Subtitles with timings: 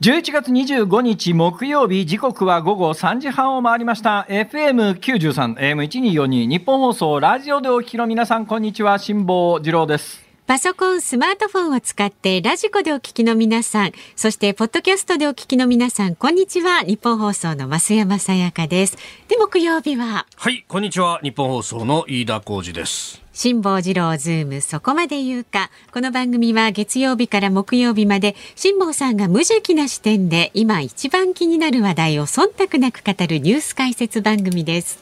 [0.00, 16.80] 11月25日木曜日時刻は午後3時半を回りました FM93 AM1242 ニッポン放送ラジオでお聞きの皆さんこんにちは辛坊治郎ですパソコン、スマートフォンを使ってラジコでお聞きの皆さん、そしてポッドキャストでお聞きの皆さん、こんにちは。
[16.80, 18.96] ニッポン放送の増山さやかです。
[19.28, 20.24] で、木曜日は？
[20.36, 21.20] はい、こんにちは。
[21.22, 23.22] ニッポン放送の飯田浩司です。
[23.40, 25.70] 辛坊治郎ズームそこまで言うか？
[25.92, 34.98] この番組は月曜日から木曜日まで辛坊さんが無邪気な視点で今一番気になる話題を忖度なく語るニュース解説番組です。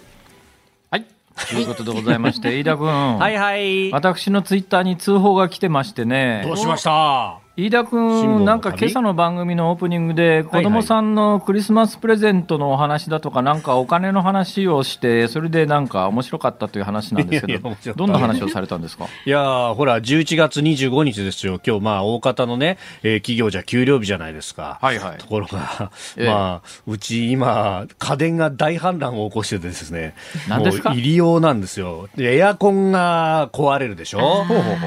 [0.90, 1.06] はい
[1.48, 3.90] ということでございまして飯田君はいはい。
[3.90, 7.40] 私のツイッターに通報が来てましてねどうしました？
[7.58, 8.44] 飯田君、旅？
[8.44, 19.06] なんか今朝の番組のオープニングで、子供さんのクリスマスプレゼントのお話だとか、なんかお金の話をして、それでなんか面白かったという話なんですけどどんな話をされたんですか？
[19.24, 21.58] いやー、ほら、11月25日ですよ。
[21.66, 24.78] 今日、まあ、大方のね、えー企業じゃ給料日じゃないですか。
[24.82, 25.18] はいはい。
[25.18, 26.28] ところが、ええ。
[26.28, 30.14] まあ、うち今、家電が大反乱を起こしててですね。
[30.46, 30.90] 何ですか？
[30.90, 32.10] もう入り用なんですよ。
[32.16, 34.44] でエアコンが壊れるでしょ？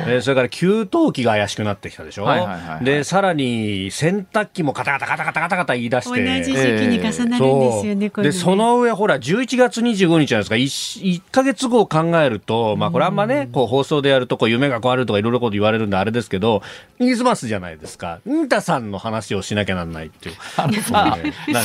[0.08, 2.26] えーそれから給湯器が怪しくなってきたでしょ？
[2.26, 6.24] はいはいで、さらに洗濯機もカタカタカタカタカタカタ言い出して。
[6.24, 8.06] 同じ時期に重なるんですよね。
[8.06, 8.12] そう。
[8.12, 8.32] これね。
[8.32, 16.62] でその上、ほら、11月25日じゃないですか、1, 1ヶ月後を考えると、まあ、これあんまね、こう放送でやるとこう夢が壊れるとかいろいろこと言われるんであれですけど、
[16.98, 18.20] クリスマスじゃないですか。
[18.26, 20.36] うんたさんの話をしなきゃなんないっていう。
[20.58, 21.18] あのさ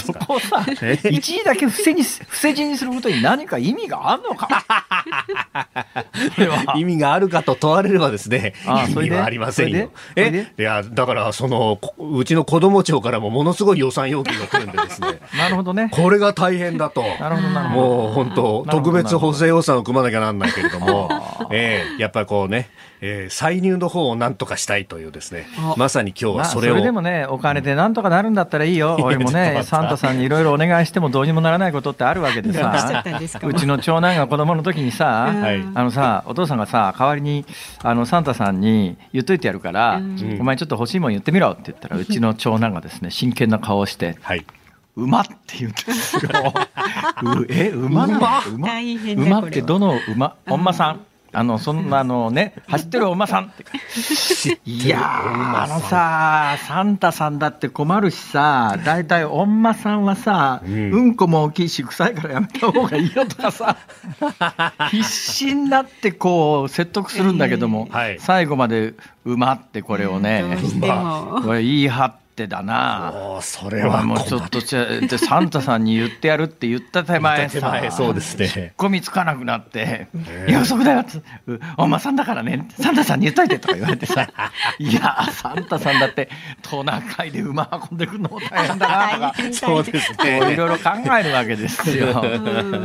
[0.04, 0.64] そこをさ、
[1.10, 4.64] 一時だけ伏せに、伏せ字にすることに何か意味があるのか。
[6.76, 9.90] 意味があるかと問われればですねああ、意味はありませんよ。
[10.16, 15.88] え、いや、だから、その、こうちの子供庁からもものすごい予算要求が来るんでですね、 なるほどね。
[15.92, 17.02] これが大変だと。
[17.20, 17.86] なるほど、なるほど。
[17.86, 21.08] もう本当、特別補正予算を組まなきゃなんないけれども、
[21.50, 26.76] ええやっぱりこうね、えー歳入の方をなんとかしたいというですね、まさに今日まあ、そはそれを。
[26.76, 28.96] れでもね、お金でなんとかなるんだったらいいよ。
[29.00, 33.04] 俺もね、サンタさんにいろいろお願いしてもどうにもならないことってあるわけでさ。
[33.42, 35.64] うちの長男が子供の時にさ、はい。
[35.74, 37.44] あのさ、お父さんがさ、代わりに、
[37.82, 40.38] あの、サンタさんに言っといてやるから、うん。
[40.40, 44.44] お前ちょっと欲しいもん言ってみろって言ったら、うちの長男がですね、真剣な顔をして、はい。
[44.96, 46.30] 馬って言うんですよ。
[47.40, 48.42] うえ、馬馬？
[48.60, 50.36] 大変だ馬ってどの馬？
[50.48, 51.00] お馬さん。
[51.34, 53.64] あの、そんな、 あのね、走ってるお馬さんって。
[54.64, 63.76] いやー、あのさ、サンタさんだって困るしさ、だいたいお馬さんはさ、ううんんこも大きいし、臭いからやめた方がいいよとかさ、
[64.90, 68.94] 必死になってこう、説得するんだけども、はい最後まで
[69.24, 70.44] 馬ってこれをね。
[71.44, 73.38] これ言い張ってだな。
[73.40, 78.74] それはもうちょっとじゃでサンタさんに言ってやるって言った手前さ手前そうですね。
[78.76, 80.08] 込みつかなくなって
[80.48, 81.04] 「約束だよ」
[81.78, 84.28] お前さんだからねサンタさんに言っといて」とか言われてさ
[84.78, 86.28] 「いやサンタさんだって
[86.62, 89.52] トナカイで馬運んでくるのも大変だな」とか。
[89.52, 90.56] そうですこういね。
[90.56, 92.20] ろいろ考えるわけですよ。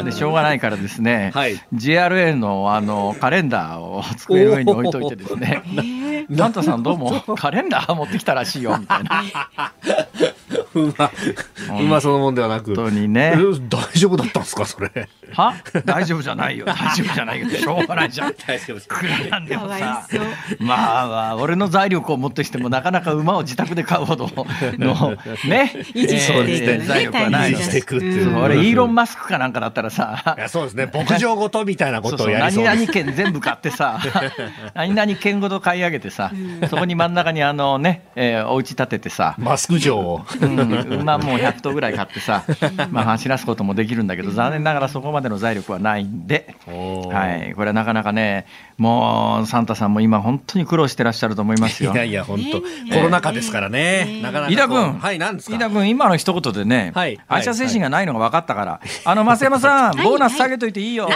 [0.03, 5.63] でしょうがないからですね、はい JRA のあのカレンダーを机の上に置いといてですね、
[6.37, 9.23] サンタさんどうもカレンダー持ってきたらしいよみたいな。
[9.39, 10.58] ハハハハ!
[10.73, 11.11] 馬、
[11.79, 12.75] 馬そのもんではなく。
[12.75, 13.33] 本当にね。
[13.35, 15.09] え大丈夫だったんですか、それ。
[15.33, 15.55] は？
[15.85, 16.65] 大丈夫じゃないよ。
[16.69, 18.33] 大丈夫じゃないよしょうがないじゃん。
[18.33, 19.29] 大丈夫です。
[19.29, 20.07] なんでもさ。
[20.59, 24.29] まあまあ俺の財力を持ってきてもなかなか馬を自宅で買うほど
[24.77, 25.71] の ね。
[25.93, 27.55] 維持して財力はない。
[27.55, 30.35] 俺イーロン・マスクかなんかだったらさ。
[30.37, 30.89] いやそうですね。
[30.91, 32.63] 牧場ごとみたいなことをやりそう。
[32.63, 32.79] 何。
[32.79, 33.99] 々県全部買ってさ。
[34.73, 36.31] 何々県ごと買い上げてさ、
[36.69, 40.25] そこに真ん中にあのね、えーお家建ててさ、マスク城を。
[40.41, 42.43] うん、馬もう100頭ぐらい買ってさ、
[42.91, 46.55] まあ、走らすこともできるんだけど残念ながらそこまでの財力はないんで。
[46.67, 48.45] はい、これはなかなかね、
[48.77, 51.91] もうサンタさんも今、本当に苦労してらっしゃると思いますよ。
[51.93, 52.61] いやいや、本当。
[52.61, 54.19] コロナ禍ですからね。
[54.21, 54.53] なかなかこう。
[54.53, 55.55] 飯田君、はい、なんですか。
[55.55, 57.19] 飯田君、今の一言でね、はい。
[57.27, 61.09] 愛車精神がないのが分かったから、あの増山さん、ボーナス下げといていいよ。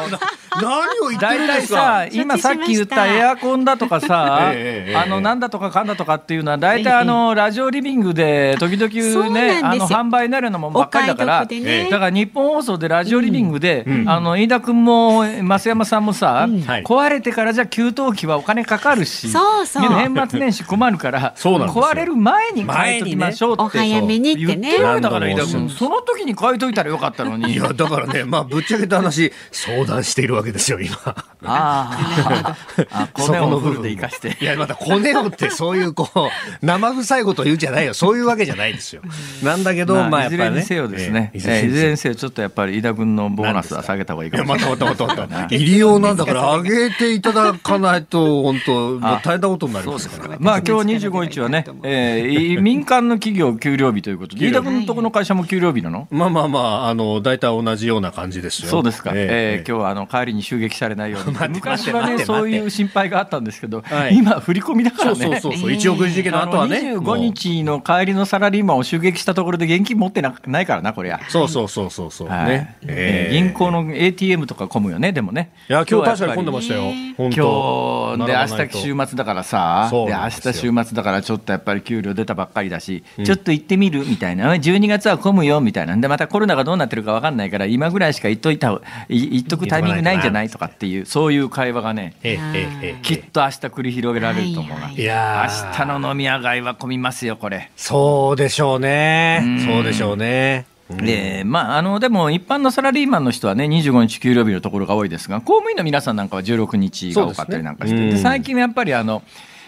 [0.61, 8.91] 何を言って大るんで体さすか、今さっき言ったエアコンだとかさ、 あのなんだとかかんだとかっていうのは、大体あのラジオリビングで時々
[9.33, 11.89] ね、あの販売になるようなもんばっかりだから、ね。
[11.89, 14.09] だから日本放送でラジオリビングで、うん。
[14.09, 16.83] あの飯田君も増山さんもさ、はい。
[16.83, 19.89] 壊れてからじゃ給湯器はお金かかるし、そうそう。
[19.89, 21.83] ね年末年始困るから、そうなんですよ。
[21.83, 23.63] 壊れる前に買いときましょうって。
[23.63, 24.77] お早めにってね。
[25.01, 27.53] だから飯田君、その時に買いといたらよかったのに。
[27.53, 30.97] いや、だからね、まあ、ぶっちゃけた話、相談しているわけですよ、今。
[31.05, 32.57] あ あ、
[32.91, 34.37] あ、コネをフルで生かして。
[34.39, 37.93] いや、また、コネオってそういう、こう、生臭いことを言うんじゃないよ。
[37.93, 39.01] そういうわけじゃないですよ。
[39.43, 40.45] なんだけど、まあ、やっぱりね。
[40.45, 44.69] いずれにせよですね、ええーいずれにせよちょっとやっぱり飯田君のボーナスは下げた方がいいかもしれない。
[44.69, 45.55] またまたまたまた。
[45.55, 50.37] 入り用なんだから、上げていただかないと、本当、もう大変なことになりますから。
[50.39, 58.69] まあ今日25日はね、えー、民間の企業給料日ということで、飯田君のとこの会社も給料日なのまあまあまあ、あの、大体同じような感じですよ。
[58.69, 65.15] そうですか、ええー今日はあの帰りに襲撃されないように、昔はね、そういう心配があったんですけど、はい今、振り込みだからね。
[65.15, 66.79] そうそうそうそう、1億円事件の後はね。
[66.79, 71.19] あの25もう日の帰りのサラリーマンを襲撃したところで現金持ってなないからな、これや。
[71.29, 72.27] そうそうそうそうそう。
[72.27, 72.75] はいね。
[72.87, 75.51] えー銀行の ATM とか混むよね、でもね。
[75.69, 76.81] いや、今日確かに混んでましたよ。
[77.17, 88.79] 本今当日で明日週末だからさ、で明日週末だからちょっとやっぱり給料出たばっかりだし、ちょっと行ってみるみたいな、12月は混むよみたいな、でまたコロナがどうなってるか分かんないから、今ぐらいしか言っといた
[89.09, 92.15] い言っとくタイミングないんじゃないとかっていう、そういう会話がね、
[93.01, 94.85] きっと明日繰り広げられると思うな。
[94.85, 97.71] はいいやー明日の飲み屋街は混みますよ、これ。
[97.75, 99.02] そうでしょうね
[99.43, 99.59] うん。
[99.59, 100.65] そうでしょうね。
[100.89, 109.23] でまあ、あのでも一般のサラリーマンの人はね25日給料日のところが多いですが公務員の皆さんなんかは16日が多かったりなんかして、ねうんで最近はやっぱりあの、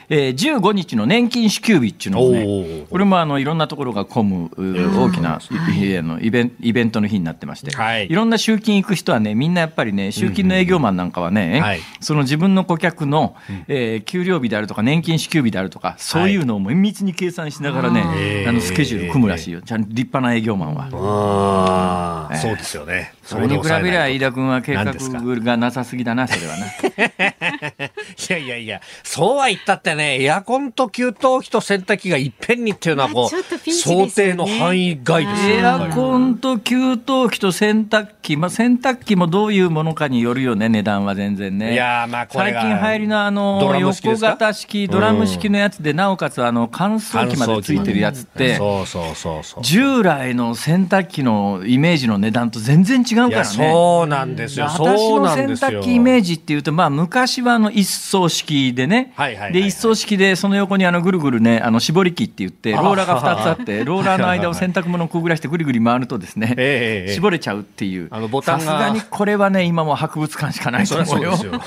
[0.09, 2.87] えー15日の年金支給日っていうのもおねー。
[2.87, 5.39] これもあのいろんなところが混むう大きな、
[5.79, 5.97] い。
[5.97, 8.07] あのイベンイベントの日になってまして、はい。
[8.09, 11.79] ろんな集金行く人はねみんなやっぱりね集金の営業マンなんかはね、はい。
[11.99, 13.35] その自分の顧客の、
[13.67, 19.61] えー給料日であるとか年金支給日であるとかそういうのを綿密に計算しながらね、はいあのスケジュール組むらしいよ。
[19.61, 22.24] ちゃんと立派な営業マンは。
[22.35, 23.13] ああ、ええそうですよね。
[23.23, 26.65] それに比べりゃ飯い田君は計画がなさすぎだな、それはな。
[28.29, 33.43] やいやいや、そうは言ったってね、エアコンと給湯器と洗濯機がいっぺんにっていうのはこう、ね
[33.85, 36.95] 想定の範囲外ですよエアコンと給湯
[37.29, 41.73] 器と洗濯機、まあ、洗濯機もどういうものかによるよね、値段は全然ね。
[41.73, 49.63] いやーまあこれ最が近入りのあのドラム式で横型式、ドラム式のやつで、なおかつあの乾燥機までついてるやつって、そうそうそうそう。
[49.63, 53.43] 従来の洗濯機のイメージの値段と全然違うからね。
[53.45, 54.65] そうなんですよ。
[54.65, 55.47] 私の洗。
[55.47, 71.45] 濯機イメージっていうと、まあ、昔はあの一層式でね、はいはいで一層式でその横にあのぐるぐるね、あの絞り機って言って、ローラーが2つあって、 ローラーの間を洗濯物をくぐらしてぐりぐり回るとですね、ええええ絞れちゃうっていう、あのボタンがさすがにこれはね、今も博物館しかないと思ううです。
[71.45, 71.61] よ。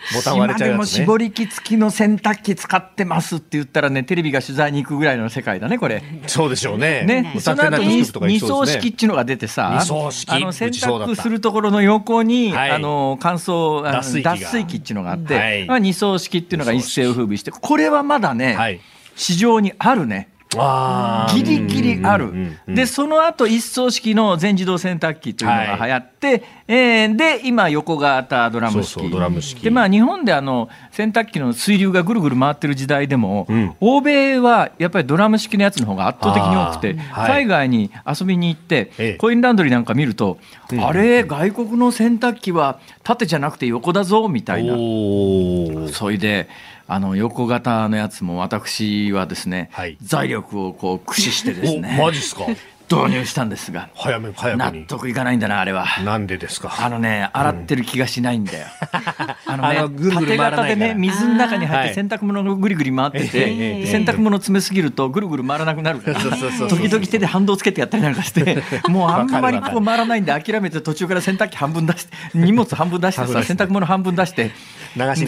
[0.14, 1.04] ボタン割れちゃう今でもやつね。
[1.04, 6.02] 絞り機付きの洗濯機使ってますって言ったらね、テレビが取材に行くぐらいの世界だね、これ。
[6.26, 7.02] そうでしょうね。
[7.02, 14.02] ね、その後に二層式っていうのが出てさ、二層式あの洗濯するところの横に、はいあの乾燥脱
[14.44, 18.80] 水機っていうのがあって、はいまあ、二層式っていうのが一世を風靡して、これはまだね、はい。
[19.16, 20.28] 市場にあるね。
[20.52, 22.74] ギリギリある、うんうんうん。
[22.74, 29.60] でその後一層式の全自動洗濯機というのが流行って、えーで今横型ドラム式。
[29.62, 33.74] でまあ日本であの洗濯機の水流がぐるぐる回ってる時代でも、うん。
[33.80, 37.44] 欧米はやっぱりドラム式のやつの方が圧倒的に多くて、はい。
[37.44, 39.14] 海外に遊びに行って、ええ。
[39.14, 40.38] コインランドリーなんか見ると、
[40.72, 40.84] うん。
[40.84, 44.74] あれ外国の洗濯機は縦じゃなくて横だぞみたいな。
[45.92, 46.48] それで
[46.92, 49.96] あの横型のやつも私はですね、はい。
[50.02, 52.46] 財力をこう駆使してですお、ねマジっすか？
[52.90, 54.86] 導入したんですが早め早納めに。
[54.86, 55.86] 得いかないんだなあれは。
[56.04, 56.74] なんでですか？
[56.80, 58.66] あのね、洗ってる気がしないんだよ。
[59.46, 61.94] あ のあのね、ぐるぐる縦型でね、水の中に入ってはい。
[61.94, 74.50] 洗濯物がぐりぐり回ってえて、え洗濯物詰めすぎるとぐるぐる回らなくなるから、時々手で反動つけてやったりなんかして、 もうあんまりこう回らないんで諦めて途中から洗濯機半分出して、荷物半分出してさ、洗濯物半分出して、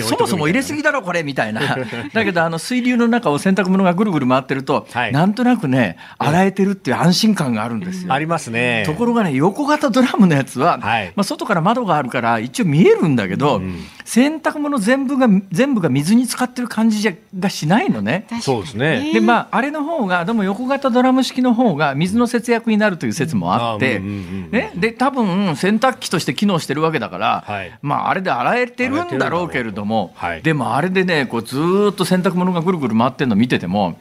[0.01, 1.61] そもそも入れすぎだろこれみたいな。
[2.13, 5.13] だけどあの水流の中を洗濯物がぐるぐる回ってると、はい。
[5.13, 8.13] なんとなくね、洗えてるっていう安心感があるんですよ。
[8.13, 8.83] ありますね。
[8.87, 11.13] ところがね、横型ドラムのやつは、はい。
[11.15, 13.61] まあ、外から窓があるから、一応見えるんだけど、
[14.05, 18.27] 洗濯物全部が全部が水に浸かってる感じじゃがしないのね。
[18.41, 19.13] そうですね。
[19.13, 24.19] でまあ、あれの方が、でも横型ドラム式の方が水の節約になるという説もあって、うんうんうんう
[24.49, 27.79] んね、で多分洗濯機として機能してるわけだから、はい。
[27.83, 30.43] まあ、あれで洗えてるんだろうけれども、はい。
[30.43, 33.97] でもあれでね、こうずーっと洗濯物がぐるぐる回ってるの見てても、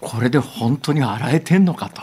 [0.00, 2.02] これで本当に洗えてんのかと、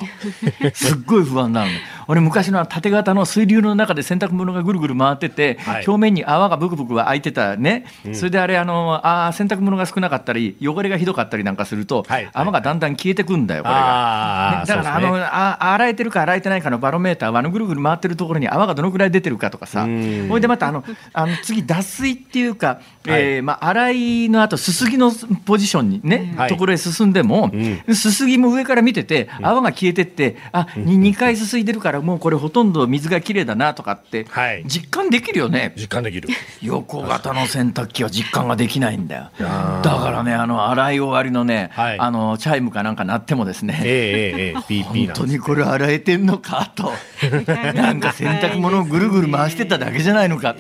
[0.74, 1.80] すっごい不安なのね。
[2.08, 5.86] 俺昔の縦型の水流の中で洗濯物がぐるぐる回ってて、はい。
[5.86, 12.24] 表面に泡がブクブク開いてたね、それであれあのあー洗濯物が少なかったり汚れがひどかったりなんかすると、はい。
[12.24, 12.32] はい。
[12.34, 14.64] 泡がだんだん消えてくんだよこれが。
[14.64, 19.84] ねだからあの、あ洗えてるか洗えてないかのバロメーターはあのぐるぐる回ってるところに泡がどのくらい出てるかとかさ。
[19.84, 20.28] うん。
[20.28, 25.12] それでまたあのあの次脱水っていうか、えーまあ、洗いの後すすぎの
[25.46, 26.50] ポジションにね、はい。
[26.50, 27.52] ところへ進んでも、
[27.87, 34.64] うすすぎも上から見てて泡が消えてってあ、に2回すすいでるかららもうこれほとんど水がきれいだなとかってはい。
[34.66, 36.30] 実感できるよね、実感できる。
[36.62, 39.32] 横型の洗濯機は実感ができないんだよ。
[39.38, 39.46] だ
[39.82, 42.00] からねあの洗い終わりのね、はい。
[42.00, 45.14] あのチャイムかなんか鳴ってもですね、ええええええ、 PP 本。
[45.14, 46.94] 当にこれ洗えてんのかと。
[47.74, 50.56] なんか洗濯物をぐるぐる回してただけじゃないのか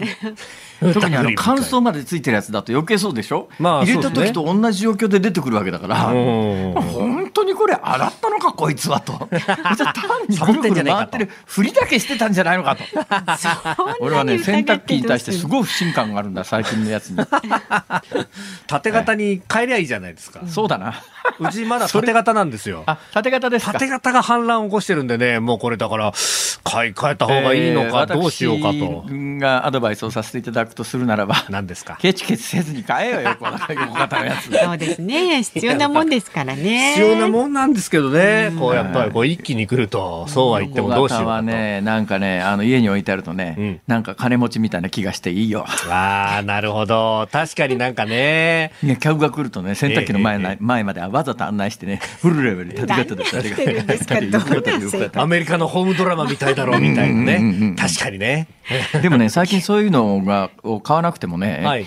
[0.80, 6.74] 特にあの乾燥までついてるやつだと余計そうでしょ、まあ入れた時と同じ状況で出てくるわけだから、うん。
[6.74, 9.28] 本当にこれ洗ったのかこいつはと。
[9.32, 12.84] じゃあ単にぐるぐる回ってるふりだけしてたんじゃないのかと。
[14.00, 17.18] 俺はね洗濯機に対してすごい不信感があるんだ最近のやつに。
[18.68, 20.42] 縦型に変えりゃいいじゃないですか。
[20.48, 20.96] そうだな。
[21.40, 22.84] うちまだ縦型なんですよ。
[22.86, 23.74] あ縦型ですか？
[23.74, 26.12] 縦型が反乱を起こしてるんでね、もうこれだから、
[26.64, 29.04] 買い替えた方がいいのか、えーどうしようかと。
[29.08, 31.98] 私がアドバイスをさせていただくとするならば何ですか？
[32.00, 35.44] ケチケチせずに買えよ横型横型のやつそうですね。
[35.44, 36.94] 必要なもんですからね。
[36.96, 41.42] 必要なもんなんですけどね、こうやっぱりこう一気に来ると、そうは言ってもどうしよう横型は。
[41.42, 47.28] ねなんかねあの家に置いてあるとね、うんなんか金持ちみたいな気がしていいよああ、なるほど。
[47.32, 48.72] 確かになんかね。
[48.84, 54.16] いや客が来るとね洗濯機の前,、ええええ前までわざと案内してねフルレベルで縦してるんですか？
[54.16, 57.76] 縦型横型横型アメリカのホームドラマみたいだろうみたいなね。
[57.78, 58.48] 確かにね。
[59.02, 61.86] でもね最近そういうのがを買わなくてもね、はい。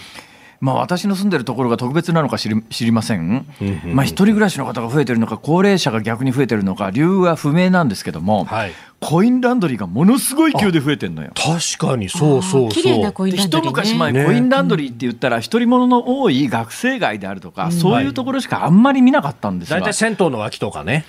[0.60, 3.46] まあ、私の住んでるところが特別なのか知り知りません、
[3.94, 8.72] まあ、一人暮らしの方が増えてるのか高齢者が逆に増えてるのか理由は不明なんですけども、はい。
[9.00, 11.30] コインランドリーがものすごい勢いで増えてるのよ。
[11.34, 13.12] 確かに、そうそうそう。
[13.12, 13.66] コインランド一リーね。
[13.66, 21.06] 昔前、ねコインランドリーって言ったら、独り者の多い学生街であるとか、そういうところしかあんまり見なかったんですが大体、銭湯の脇とかね。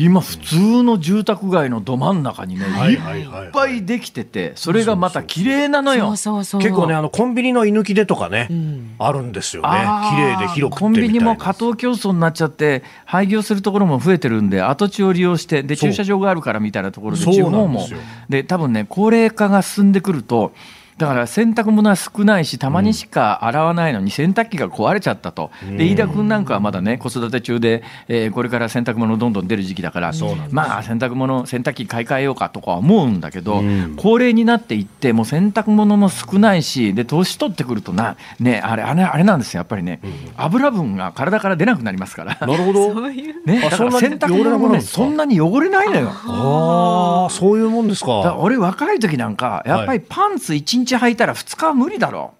[0.00, 3.48] 今、普通の住宅街のど真ん中にね、はいいはいはいはい。
[3.48, 6.12] っぱいできてて、それがまた綺麗なのよ。
[6.12, 8.94] 結構ね、あの、コンビニの居抜きでとかね、ん。
[8.98, 9.68] あるんですよね。
[9.68, 17.86] 綺麗で広くてコンビニも過当競争になっちゃって、廃業するところも増えてるんで、跡地を利用して、で駐車場があるからみたいなところで、地方も。
[18.30, 20.52] で多分ね、高齢化が進んでくると、
[21.00, 40.00] だから洗濯物は少ないし、たまにしか洗わないのに、洗濯機が壊れちゃったと、で飯田君なんかはまだね、子育て中で、えーこれから洗濯物どんどん出る時期だから、そうなんですまあ、洗濯物、洗濯機買い替えようかとかは思うんだけど、うん高齢になっていって、もう洗濯物も少ないし、で年取ってくるとな、ね、あれあれあれなんですよ、やっぱりね、
[40.36, 42.36] 油分が体から出なくなりますから。
[42.38, 42.92] なるほど。
[42.92, 43.46] そういう。
[43.46, 46.10] ね、あだから洗濯汚れな物もね、そんなに汚れないのよ。
[46.26, 48.36] ああ、そういうもんですだからか。
[48.38, 52.34] 俺若い時なんか、やっぱりパンツ1日履いたら2日は無理だろ。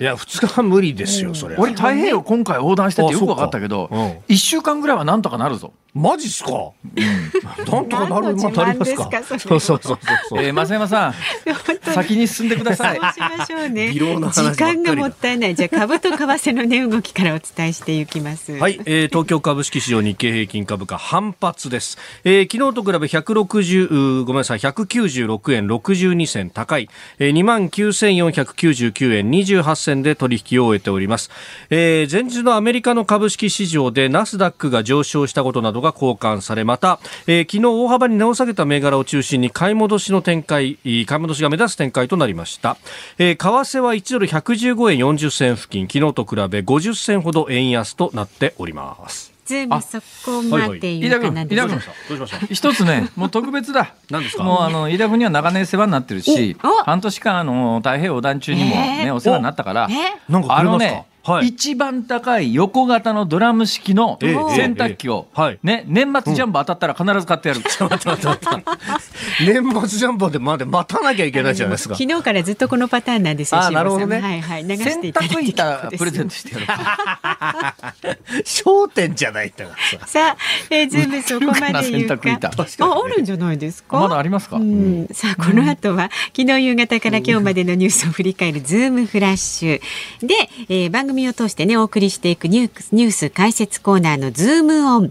[0.00, 1.56] いや、二日は無理ですよ、それ。
[1.56, 3.98] 俺太平洋今回横断しててあよく分かったけどうん、
[4.28, 5.72] 1週間ぐらいはなんとかなるぞ。
[5.98, 6.50] マジっすか？
[7.72, 9.02] なんとかなる、まあ、なりますか？
[9.02, 9.48] 自慢です。
[9.48, 9.98] かそうそうそう
[10.28, 10.42] そう。
[10.42, 11.14] えー、増山さん、
[11.94, 12.98] 先に進んでください。
[13.00, 13.92] そうしましょうね。
[13.94, 14.00] 時
[14.56, 15.54] 間がもったいない。
[15.54, 18.52] じゃあ株と為替の値動きからお伝えしていきます。
[18.52, 21.96] はい、えー東京株式市場日経平均株価反発です。
[22.24, 27.32] えー昨日と比べ160、うーごめんなさい、196円62銭高い、えー、
[27.70, 31.30] 29,499円28銭で取引を終えております。
[31.70, 42.76] えー前日のアメリカの株式市場でナスダックが上昇したことなどが交換され、また、えー昨日大幅に値を下げた銘柄を中心に買い戻しの展開、買い戻しが目指す展開となりました。
[43.18, 49.32] えー為替は1ドル115円40銭付近、昨日と比べ50銭ほど円安となっております。
[49.46, 52.46] ズームそこまで言うかなんですはいはい飯田君どうしました？
[52.52, 53.94] 一つね、もう特別だ。
[54.10, 54.42] 何ですか？
[54.42, 65.26] もうあの飯田君には長年世話になってるし、半年間あの太平洋横断中にもね、えーお世話になったから、えなんかくれますかあのね、はい一番高い横型のドラム式のええ洗濯機を、
[65.64, 67.60] ね、年末ジャンボ当たったら必ず買ってやる。
[69.44, 71.96] 年末ジャンボでまで待たなきゃいけないじゃないですか。
[71.96, 73.60] 昨日からずっとこのパターンなんですよ。
[73.60, 76.66] あなるほどねはいはい流し洗ていただいて濯板プレゼントしてやる。
[78.44, 80.06] 焦点じゃないんだからさ。
[80.16, 80.36] さあ、
[80.70, 82.20] えー、ズームそこまで言うか。
[82.80, 83.98] あ、あるんじゃないですか？
[83.98, 89.80] まだありますか、うん、さあこの後は、昨日夕方から今日までのニュースを振り返るズームフラッシュ
[90.26, 90.34] で、
[90.68, 95.04] えー番組を通してねお送りしていくニュースニュース解説コーナーのズームオン。
[95.04, 95.10] 例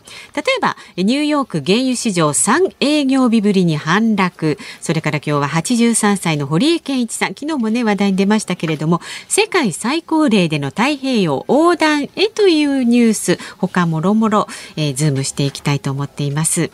[0.57, 4.57] えばニューヨーク原油市場3営業日ぶりに反落。
[4.81, 7.29] それから今日は83歳の堀江謙一さん。
[7.29, 16.69] 昨日もね話題に出ましたけれども世界最高齢での太平洋横断へというニュース他もろもろ、えーズームしていきたいと思っています。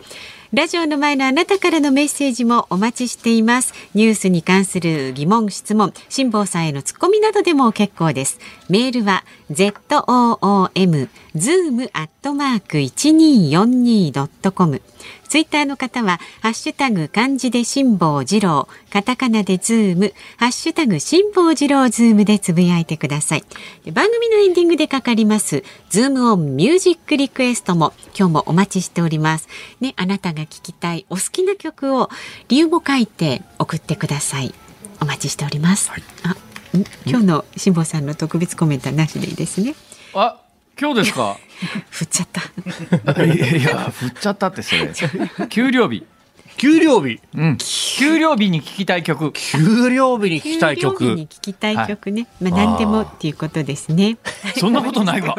[0.53, 3.74] ラジオの前のあなたからのメッセージもお待ちしています。
[3.96, 8.38] ニュースに関する疑問、質問、辛坊さんへのツッコミなどでも結構です。
[8.67, 14.81] メールは zoom zoom アットマーク 1242.com
[15.32, 23.44] ツイッターの方は、ハッシュタグ漢字で辛坊治郎、カタカナでズーム、ハッシュタグ辛坊治郎ズームでつぶやいてください。
[23.94, 29.48] 番組のエンディングでかかります、ズームオンミュージックリクエストも今日もお待ちしております。
[29.80, 32.10] ね、あなたが聴きたいお好きな曲を
[32.50, 34.54] 理由も書いて送ってください。
[35.00, 35.92] お待ちしております。
[35.92, 36.36] はい、あ、
[37.06, 39.76] 今日の辛坊さんの特別コメントなしでいいですね。
[40.14, 40.40] あ、
[40.82, 41.38] 今日ですか？
[41.92, 42.28] 振っちゃっ
[43.14, 43.24] た。
[43.24, 44.92] いやいや、振っちゃったってそれ。
[45.50, 46.04] 給料日。
[46.58, 47.20] 給料日？
[47.36, 47.58] うん。
[47.98, 49.32] 給料日に聞きたい曲。
[49.32, 50.98] 給料日に聞きたい曲。
[51.00, 52.28] 給料日に聞きたい曲ね。
[52.42, 54.18] はい、まあ何でもっていうことですね。
[54.58, 55.36] そんなことないわ。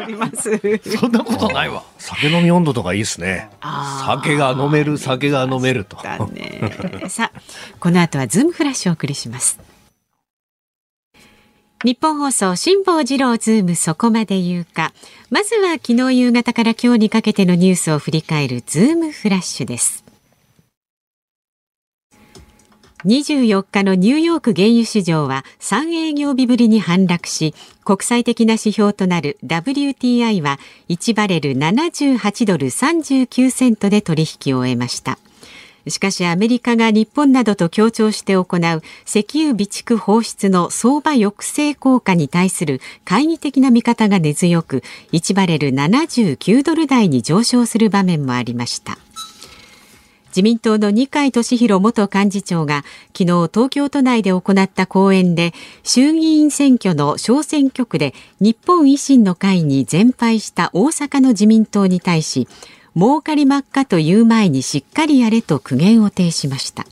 [0.97, 1.83] そんなことないわ。
[1.97, 3.49] 酒飲み音頭とかいいですね。
[4.05, 5.97] 酒が飲める、酒が飲めると。
[6.31, 7.41] ね、さあ、
[7.79, 9.59] この後はズームフラッシュをお送りします。
[11.83, 14.93] ニッポン放送辛坊治郎ズームそこまで言うか。
[15.29, 20.05] まずは昨日夕方から今日にかけてのニュースを振り返るズームフラッシュです。
[23.03, 35.19] 24日のニューヨーク原油市場は3営業日ぶりに反落し、国際的な指標となる WTI は1バレル78ドル39セントで取引を終えました。
[35.87, 48.97] しかしアメリカが日本などと協調して行う石油備蓄放出の相場抑制効果に対する懐疑的な見方が根強く1バレル79ドル台に上昇する場面もありました。
[50.33, 52.83] 自民党の二階俊博元幹事長が
[53.15, 62.47] 昨日東京都内で行った講演で衆議院選挙の小選挙区で日本維新の会に全敗した大阪の自民党に対し
[62.95, 66.85] 儲かりまっかという前にしっかりやれと苦言を呈しました。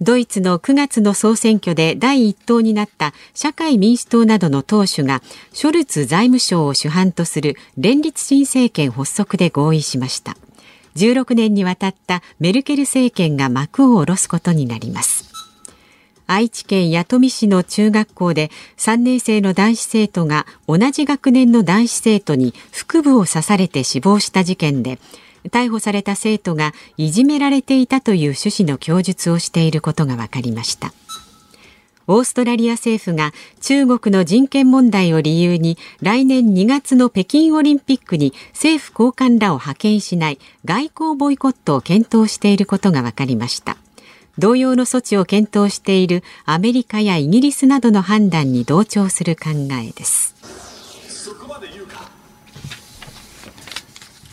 [0.00, 5.22] ドイツの9月の総選挙で第一党になった社会民主党などの党首が
[5.52, 10.36] ショルツ財務省を主犯とする連立新政権発足で合意しました。
[10.96, 15.31] 16年にわたったメルケル政権が幕を下ろすことになります。
[16.32, 24.98] 愛知県弥富市の中学校で3年生の男子生徒が同じ学年の男子生徒に腹部を刺されて死亡した事件で
[25.50, 30.94] 逮捕された生徒がいじめられていたという趣旨の供述をしていることが分かりました。
[32.06, 43.76] オーストラリア政府が中国の人権問題を理由に来年2月の北京オリンピックに政府高官らを派遣しない外交ボイコットを検討していることが分かりました。
[44.38, 50.34] 同様の措置を検討しているアメリカやイギリスなどの判断に同調する考えです。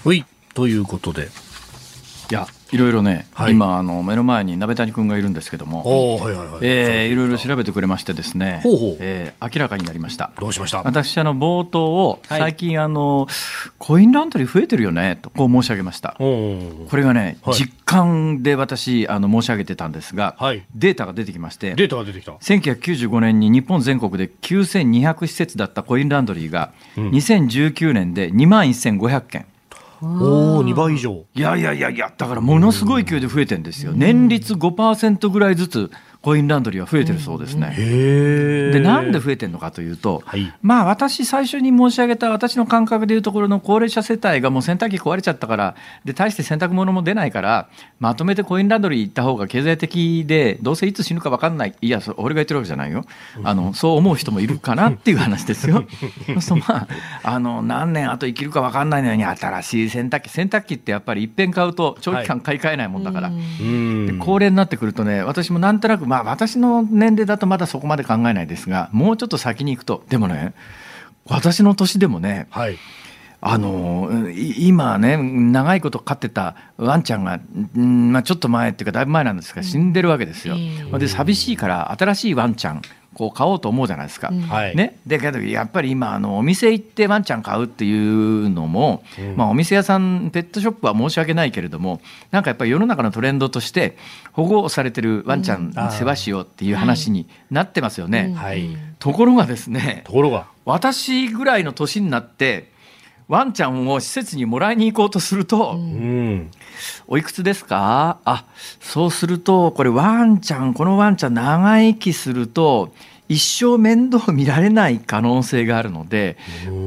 [0.06, 1.30] はいということで
[2.32, 10.32] いやいろいろね、はい、今あの目の前に鍋谷君がいるんですけども、はいはいはい、えー、いろいろ調べてくれましてですね、ほえー、明らかになりました。
[10.40, 10.84] どうしました？
[10.84, 13.28] 私あの冒頭を最近、はい、あの
[13.78, 16.16] コインランドリー増えてるよねとこう申し上げました。
[16.20, 22.34] これがね、はい、実感で私あの申し上げてたんですが、はい、データが出てきまして、データが出てきた。
[22.34, 29.46] 1995年に日本全国で9200施設だったコインランドリーが、うん、2019年で2万1500件。
[30.02, 31.26] おお2倍以上。
[31.34, 33.92] いやいやいやいやだからものすごい勢いで増えてるんですよ。
[33.94, 37.74] 年率5%ぐらいずつコインランドリーは増えてるそうですね。
[37.78, 51.76] でなんで増えてるのかというと、はい、まあ私最初に申し上げた私の感覚でいうところの高齢者世帯がもう洗濯機壊れちゃったからで大して洗濯物も出ないからまとめてコインランドリー行った方が経済的でどうせいつ死ぬか分かんない。
[51.80, 53.06] いや俺が言ってるわけじゃないよ。
[53.44, 55.86] あのそう思う人もいるかなっていう話ですよ。
[56.28, 56.88] そうするとまあ
[57.24, 60.30] あの何年あと生きるか分かんないのに新しい洗濯機。
[60.30, 70.56] 洗濯機ってやっぱりいっぺん買うと長期間買い替えないもんだから、はい、で高齢になってくるとね私もなんとなくまあ私の年齢だとまだそこまで考えないですがもうちょっと先に行くとでもね
[71.26, 72.80] 私の年でもね、はい、
[73.42, 77.40] あの今ね長いこと飼ってたワンちゃんが、
[77.78, 80.56] んまあ、ちょっと前っていうかだいぶ前なんですが死んでるわけですよ。
[80.98, 82.82] で寂しいから新しいワンちゃん
[83.20, 84.30] こう買おうと思うじゃないですか。
[84.32, 92.00] うん、ね、でけどやっぱり今あのお店行ってワンちゃん買うっていうのも、うん、まあ、お店屋さんペットショップは申し訳ないけれども
[92.32, 93.98] なんかやっぱり世の中のトレンドとして
[94.32, 98.34] 保護されてるワンちゃん世話しようっていう話になってますよね。
[98.38, 100.48] はい、ところがですねところが。
[100.64, 102.72] 私ぐらいの年になって
[103.30, 106.50] ワンちゃんを施設にもらいに行こうとすると、うん、
[107.08, 108.18] おいくつですか？
[108.26, 108.46] あ
[108.82, 112.92] そうするとこれワンちゃんこのワンちゃん長生きすると
[113.30, 116.38] 一生面倒見られない可能性があるので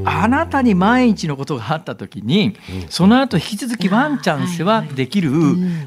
[0.04, 2.56] あなたに万一のことがあった時に
[2.90, 5.30] その後引き続きワンちゃん世話できる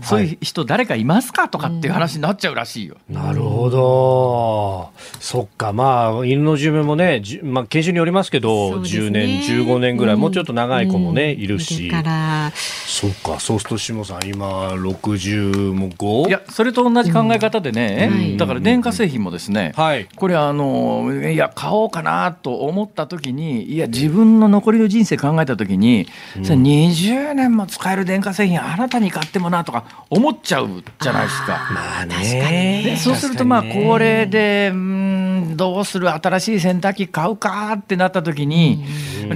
[0.02, 2.96] そういう人誰かいますかとかっていう話になっちゃうらしいよ。
[3.10, 4.92] なるほど。
[5.20, 9.08] そっか、まあ、犬の寿命もね、じまあ、研修によりますけど、すね。
[9.08, 10.22] 10年、15年ぐらい、うん。
[10.22, 11.90] もうちょっと長い子もね、いるだし。
[11.90, 12.52] から。
[12.56, 16.30] そっか、そうすると、下さん、今、60も 5?
[16.30, 20.08] いやそれと同じ考え方でね、だから電化製品もですね、はい。
[20.16, 26.08] これあのいや買おうかなと思った時にいや自分の残りの人生考えた時に、
[26.44, 31.70] それ20年も使える電化製品あなたに買ってもなとか思っちゃうじゃないですか。
[31.74, 32.84] まあ確かにね。
[32.86, 33.90] でそうするとまあ確かにね。
[33.90, 38.84] これでうーんどうする新しい洗濯機買うかってなった時に、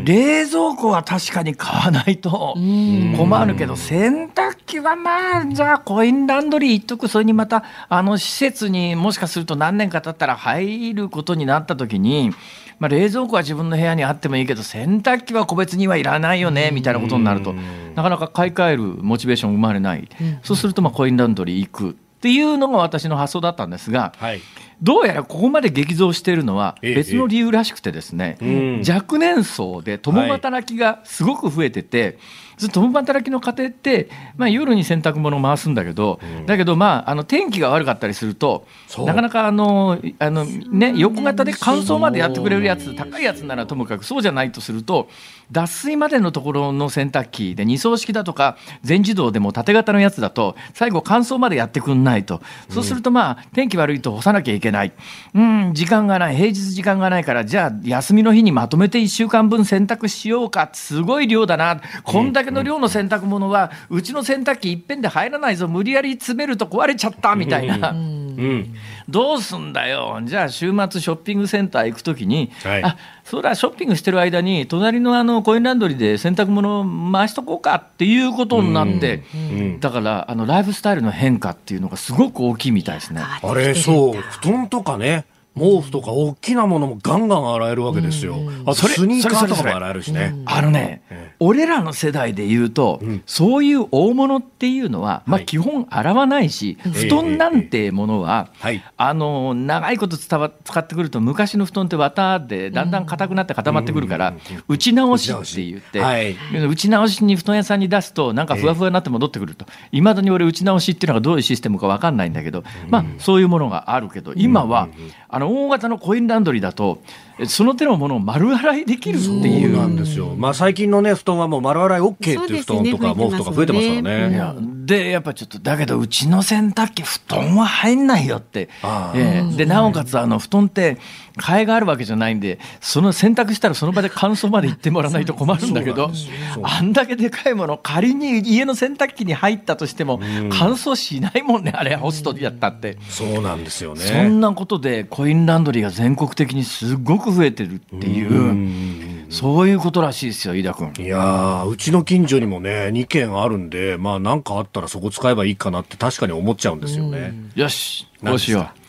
[0.03, 3.15] 冷蔵庫は確かに買わないとうん。
[3.17, 12.31] 困るけど洗濯機はまあじゃあコインランドリー一徳それにまたあの施設にもしかすると何年か経ったら入ることになった時に。
[12.79, 17.53] まあ、冷蔵庫は自分の部屋にあってもいいけど洗濯機は個別にはいらないよねみたいなことになると。
[17.95, 20.07] なかなか買い替えるモチベーション生まれない、
[20.43, 24.41] そうするとまあコインランドリー行くっていうのが私の発想だったんですがはい。
[24.81, 26.95] どうやらここまで激増しているのはええ。
[26.95, 28.83] 別の理由らしくてですね、うん。
[28.89, 32.17] 若年層で共働きがすごく増えてて、
[32.59, 38.67] ずっと共働きの家庭って、まあ、夜に洗濯物を回すんだけど、だけど、まあ、あの天気が悪かったりすると
[39.05, 45.07] なかなかあのあの、ね、横型で乾燥までやってくれるやつ高いやつならともかくそうじゃないとすると
[45.51, 52.41] 脱水までのところの洗濯機で二層式だとか全自動でも縦型のやつだと最後乾燥までやってくんないと。
[52.69, 54.93] そうするとまあ天気悪いと干さなきゃいけない。
[55.33, 56.35] うん時間がない。
[56.35, 60.69] 平日時間がないからじゃあ休みの日にまとめて1週間分洗濯しようか。
[60.73, 61.81] すごい量だな。
[62.03, 67.91] こんだけの量の洗濯物はうちの洗濯機いっぺんで入らないぞ無理やり詰めると壊れちゃったみたいな。
[67.91, 68.73] うん。
[69.09, 83.21] どうすんだよ、じゃあ週末、ショッピングセンター行くときに、はいあそうだ、ショッピングしてる間に、隣のあのコインランドリーで洗濯物回しとこうかっていうことになって、うんだからあのライフスタイルの変化っていうのがすごく大きいみたいですね。
[83.21, 85.25] あれ、そう、布団とかね。
[85.59, 88.37] 毛布とか大きなものもガンガン洗えるわけですよ。
[88.65, 90.33] あとそれスニーカーとかも洗えるしね。
[90.45, 93.21] あのね、え俺らの世代で言うと、ん。
[93.25, 95.45] そういう大物っていうのは、まあ、はい。
[95.45, 98.83] 基本洗わないし、布団なんてものは、はい。
[98.97, 104.33] あの長いこと伝わ使ってくると昔の布団って綿でだんだん硬くなって固まってくるから、
[104.67, 106.35] 打ち直しって言って、はい。
[106.67, 109.65] 打ち直しに布団屋さんに出すとなんかふわふわになって戻ってくると。
[109.91, 114.89] いまだに俺打ち直しっていうのがどういうシステムか分かんないんだけど、まあ、そういうものがあるけど今は、
[115.29, 117.01] あの大型のコインランドリーだと
[117.45, 120.35] その手のものを丸洗いできるっていそううなんですよ。
[120.37, 124.29] まあ最近のね、布団はもう丸洗い OK っていう布団とか毛布とか増えてますからね。
[124.29, 124.53] ね
[124.85, 128.69] でやっぱちょっとだけどうちの洗濯機布団は入んないよって。
[128.81, 129.55] あ、ええ。
[129.55, 130.97] でなおかつあの布団って
[131.39, 140.19] 替えがあるわけじゃないんでその洗濯したらその場で乾燥まで行ってもらわないと困るんだけどそうあんだけでかいもの仮に家の洗濯機に入ったとしても
[140.51, 142.97] 乾燥しないもんねあれ干すとやったって。
[143.09, 144.01] そうなんですよね。
[144.01, 150.93] そんなことでコインランドリーが全国的にすごく増えてるっていうそういうことらしいですよ飯田君。
[151.05, 157.33] いやー、うちの近所にもね、2軒あるんで、まあなんかあったらそこ使えばいいかなって確かに思っちゃうんですよね。
[157.55, 158.79] よしこうしよう。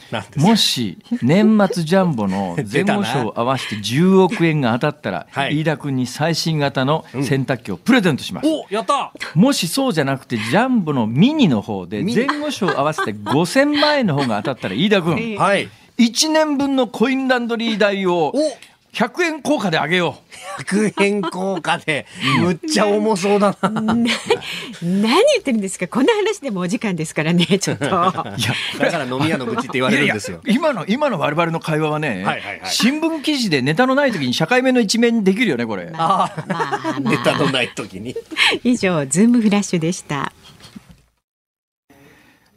[0.40, 8.48] もし年末ジャンボの 前後賞を合わせて10億円が当たったら、 はい飯田君に最新型の洗濯機をプレゼントします。
[8.48, 15.68] おやったもしそうじゃなくてジャンボのミニの方で前後賞合わせて5000万円の方が当たったら飯田君はい。
[16.01, 18.33] 1年分のコインランドリー代を
[18.93, 20.19] 100円硬貨であげよ
[20.59, 20.63] う。
[20.63, 22.07] 100円硬貨で、
[22.41, 23.71] むっちゃ重そうだな。
[23.71, 24.15] 何言
[25.39, 25.87] ってるんですか？
[25.87, 28.03] この話でもお時間ですからね ちょっといや
[28.81, 30.41] だから飲み屋の愚痴って言われるんですよ。
[30.45, 35.93] いやいや今の今の我々の会話はね、はいはいはい新聞記事でネタのない時に社会面の一面にできるよねこれ。
[35.95, 38.17] ああ、まあまネタのない時に。
[38.65, 40.33] 以上ズームフラッシュでした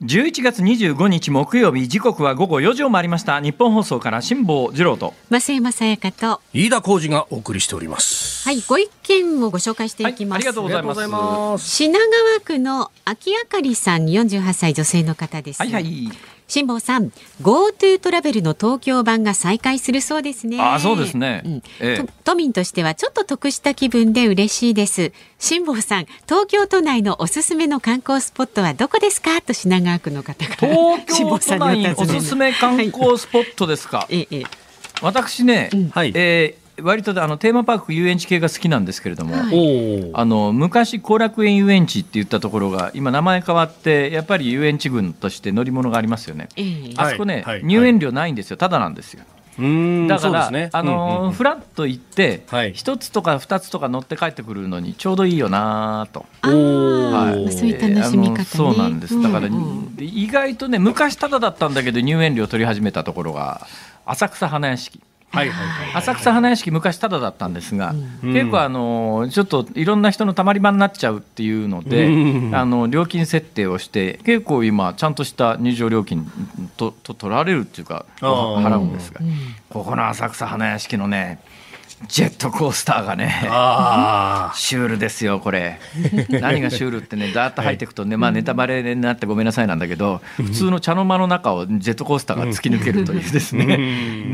[0.04, 3.40] 11月25日木曜日時刻は午後4時を回りました。
[3.40, 5.14] 日本放送から辛坊治郎と。
[5.30, 6.42] 増山さやかと。
[6.52, 8.44] 飯田浩二がお送りしております。
[8.44, 11.70] はいご意見をご紹介していきます、はいありがとうございます。
[11.70, 15.62] 品川区の秋あかりさん48歳女性の方です。
[15.62, 16.12] はいはい
[16.48, 20.60] 辛坊さん GoTo トラベルの東京版が再開するそうですね。
[20.62, 21.42] あそうですね。
[21.46, 21.64] うん。
[21.80, 21.98] ええ。
[21.98, 25.12] と都民としてはちょっと得した気分で嬉しいです。
[25.40, 29.42] 辛坊さん東京都内のおすすめの観光スポットはどこですか？
[29.42, 34.44] と品川区の方が東辛坊京都内おすすめ観光スポットですか、ええええ。
[35.02, 36.12] 私ね、はい。
[36.16, 40.12] えー割とあのテーマパーク遊園地系が好きなんですけれども、はい。
[40.14, 46.94] あの昔後楽園遊園地って言ったところが今名前変わってやっぱり遊園地群として乗り物がありますよね、ええ。
[46.98, 48.58] あそこね、はいはい入園料ないんですよ。
[48.58, 49.24] ただなんですよ。
[49.60, 50.70] うんだから、ね。
[50.74, 51.32] あのーうんうんうん。
[51.34, 52.74] フラッと行って、はい。
[52.74, 56.26] 一つとか二つとか乗って帰ってくるのにちょうどいいよなと。
[56.42, 58.78] あーはいまあそういう楽しみ方ね。
[58.78, 59.22] なんです。
[59.22, 59.48] だから、
[60.00, 63.68] 意外とね昔ただだったんだけど入園料取り始めたところが
[64.06, 65.00] 浅草花屋敷。
[65.34, 65.96] はいはいはい。
[65.98, 68.34] 浅草花屋敷昔ただだったんですが、うん。
[68.34, 72.56] 結構あのちょっといろんな人のたまり場になっちゃうっていうので、うん。
[72.56, 76.30] あの料金設定をして結構今ちゃんとした入場料金
[76.78, 79.22] とと取られるっていうか払うんですが、
[79.70, 81.40] ここの浅草花屋敷のね
[82.08, 85.80] ジェットコースターがねあシュールですよこれ。
[86.30, 93.78] 何がシュールってねダーッと入っていくとね、まあネタバレになってごめんなさいなんだけど普通の茶の間の中をジェットコースターが突き抜けるというですね、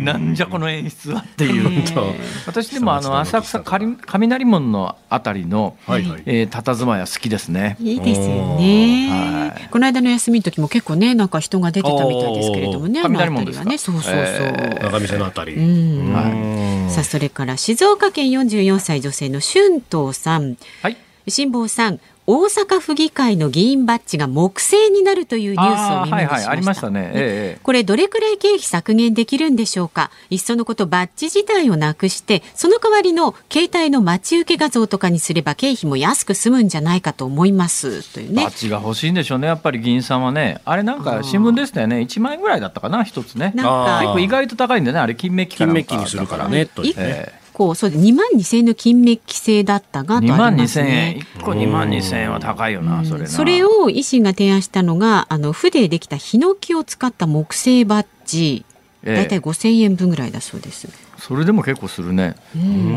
[0.03, 6.23] なんじゃこの演出はっていう、と私でもあの浅草雷門のあたりの、はいはい。
[6.25, 7.77] えー、佇まいは好きですね。
[7.79, 9.39] いいですよね、はい
[9.71, 13.77] この間の休みの時も結構ねなんか人が出てたみたいですけれどもね雷門ですね。
[13.77, 15.55] そうそうそう、え中見世のあたり。
[15.55, 16.13] うん。
[16.13, 16.91] はい。
[16.91, 20.56] さあそれから静岡県44歳女性の春藤さん。
[20.82, 20.95] はい。
[21.28, 27.12] 辛坊さん大阪府議会の議員バッジが木製になるというニュースをあーはいはいあり耳にしましましたたね。
[27.13, 30.10] ええこれどれくらい経費削減できるんでしょうか？
[30.30, 38.13] いっそのことバッジ自体をなくしてその代わりの携帯の待ち受け画像とかにすれば経費も安く済むんじゃないかと思います。
[38.13, 38.45] というね。
[38.45, 39.48] バッジが欲しいんでしょうね。
[39.48, 40.62] やっぱり議員さんはね。
[40.63, 41.98] あれなんか新聞でしたよね。
[41.98, 43.52] 1万円ぐらいだったかな一つね。
[43.56, 44.00] なんか。
[44.02, 45.00] 結構意外と高いんでね。
[45.00, 46.95] あれ金メッキ金メッキにするからね、というね。
[46.98, 47.38] えこ
[47.72, 51.15] うそうで2万2000円の金メッキ製だったがえ2とあ万2000りますね。
[51.36, 51.41] 円。
[51.41, 53.28] 1個2万2000円は高いよなそれな。
[53.28, 58.65] それを維新が提案したのがあの筆でできたヒノキを使った木製バッジ。
[59.04, 59.15] ええ。
[59.15, 60.88] だいたい5000円分ぐらいだそうです。
[61.19, 62.36] それでも結構するね。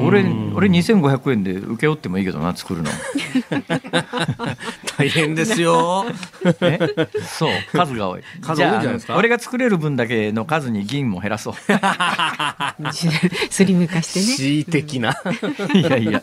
[0.04, 2.90] 俺俺2500円で請け負ってもいいけどな作るの。
[4.98, 6.04] 大変ですよ。
[6.62, 6.78] え？
[7.26, 8.22] そう数が多い。
[8.40, 9.14] 数多いんじゃないですか？
[9.14, 11.54] あ俺が作れる分だけの数に銀も減らそう。
[13.50, 14.26] スリム化してね。
[14.36, 15.14] 恣意的な。
[15.74, 16.22] いやいや、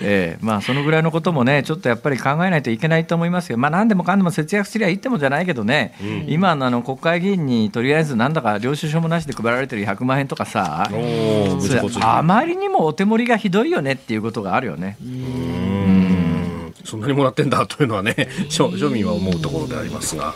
[0.00, 3.58] ええまあそのぐらいのこともねちょっとやっぱり考えないといけないと思いますよ。
[3.58, 5.94] まあ何でもかんでも節約すりゃいいってもんじゃないけどね、
[6.26, 10.94] 今のあの国会議員にとりあえずなんだか領収書もなしで配られてる100万円とかさおー。
[10.94, 11.13] それぶつぶつ
[12.00, 14.96] あまりにもお手盛りがひどいよねっていうことがあるよね。
[16.84, 18.14] そんなにもらってんだというのはね、
[18.50, 20.34] 庶庶民は思うところでありますが。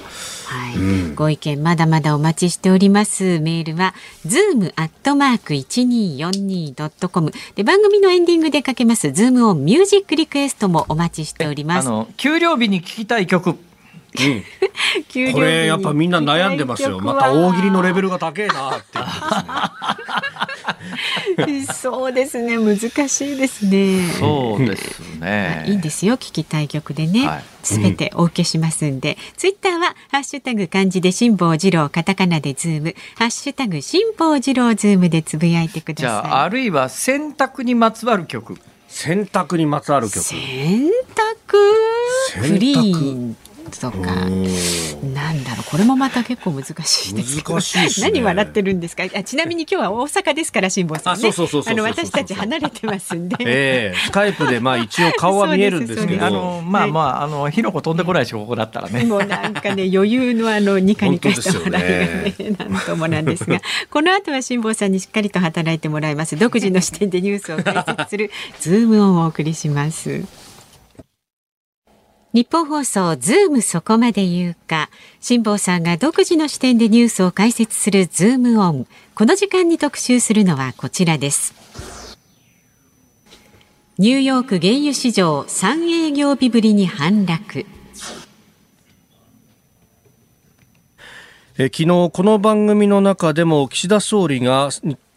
[0.48, 3.38] はい、ご意見まだまだお待ちしております。
[3.40, 3.94] メールは
[4.26, 11.88] zoom アットマーク一二四二ドットコムで番組のエンディングでかけますズームオンミュージックリクエストもお待ちしております。
[11.88, 13.56] あの給料日に聞きたい曲。
[14.16, 14.42] 給料
[15.08, 16.98] 日にこれやっぱみんな悩んでますよ。
[16.98, 19.04] また大喜利のレベルが高えなっていう
[21.74, 22.58] そうですね。
[22.58, 24.10] 難しいですね。
[24.18, 25.64] そうですね。
[25.66, 26.14] いいんですよ。
[26.14, 27.26] 聞きたい曲でね。
[27.26, 27.44] はい。
[27.62, 32.94] すべ、てお受けしますんで、ツイッターはハッシュタグ漢字で辛坊治郎カタカナでズーム。
[33.16, 36.22] ハッシュタグ辛坊治郎ズームでつぶやいてください。
[36.22, 38.58] じゃああるいは洗濯にまつわる曲。
[38.88, 40.20] 選択にまつわる曲。
[40.20, 40.90] 洗濯？
[42.32, 42.52] 洗濯。
[42.52, 43.14] クリー。
[43.14, 43.36] ン
[43.68, 43.98] とか。
[43.98, 45.70] なんだろう。
[45.70, 47.36] これもまた結構難しいです。
[47.36, 47.62] けどね。
[48.00, 49.04] 何笑ってるんですか？
[49.14, 51.28] あちなみに今日は大阪ですから辛坊さんね。
[51.28, 56.26] あそうそうそうそうあの私たち離れてますんで、ええスカイプでまあ一応顔は見えるんですけど。
[56.26, 59.04] あのまあまああの火の粉飛んでこないしここだったらね。
[59.04, 62.68] もうなんかね余裕のあのニカニカした笑い本がね。
[62.70, 63.60] なんともなんですが。
[63.90, 66.36] この後は辛坊さんにしっかりと働いてもらいます。
[66.36, 70.47] 独自の視点でニュースを解説するズームオンをお送りします
[72.34, 74.90] ニッポン放送ズームそこまで言うか。
[75.20, 78.86] 辛坊さんが独自の視点でニュースを解説するズームオン。
[79.14, 81.54] この時間に特集するのはこちらです。
[83.96, 87.64] ニューヨーク原油市場3営業日ぶりに反落。
[91.56, 94.68] え昨日この番組の中でも岸田総理が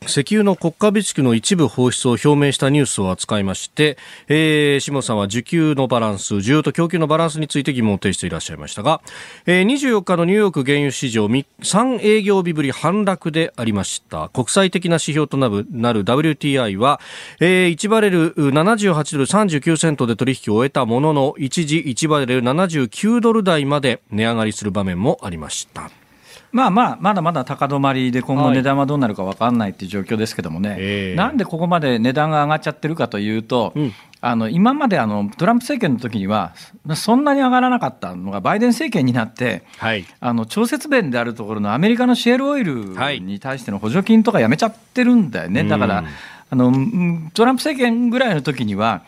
[0.08, 9.02] 石油の国家備蓄の一部放出を表明したニュースを扱いまして、えー、下さんは需給のバランス、需要と供給のバランスについて疑問を呈していらっしゃいましたが、
[9.46, 14.30] えー、24日のニューヨーク原油市場3営業日ぶり反落でありました。
[14.30, 17.00] 国際的な指標となるなる WTI は、
[17.40, 25.92] えー、1バレル78ドル39セントで取引を終えたものの、一時1バレル79ドル台まで値上がりする場面もありました。
[26.52, 31.16] まあまあまだまだ高止まりで今後値段はどうなるか分かんないっていう状況ですけどもね、ええ。
[31.16, 33.74] なんでここまで値段が上がっちゃってるかというと、
[34.20, 36.54] あの今まであのトランプ政権の時には
[36.96, 39.64] そんなに上がらなかったのがバイデン政権になって。
[39.78, 40.06] はい。
[40.20, 46.04] あの調節弁であるところのアメリカのシェールオイルはいに対しての補助金とかやめちゃってるんだよね、だから、
[46.50, 49.04] あのうんトランプ政権ぐらいの時には、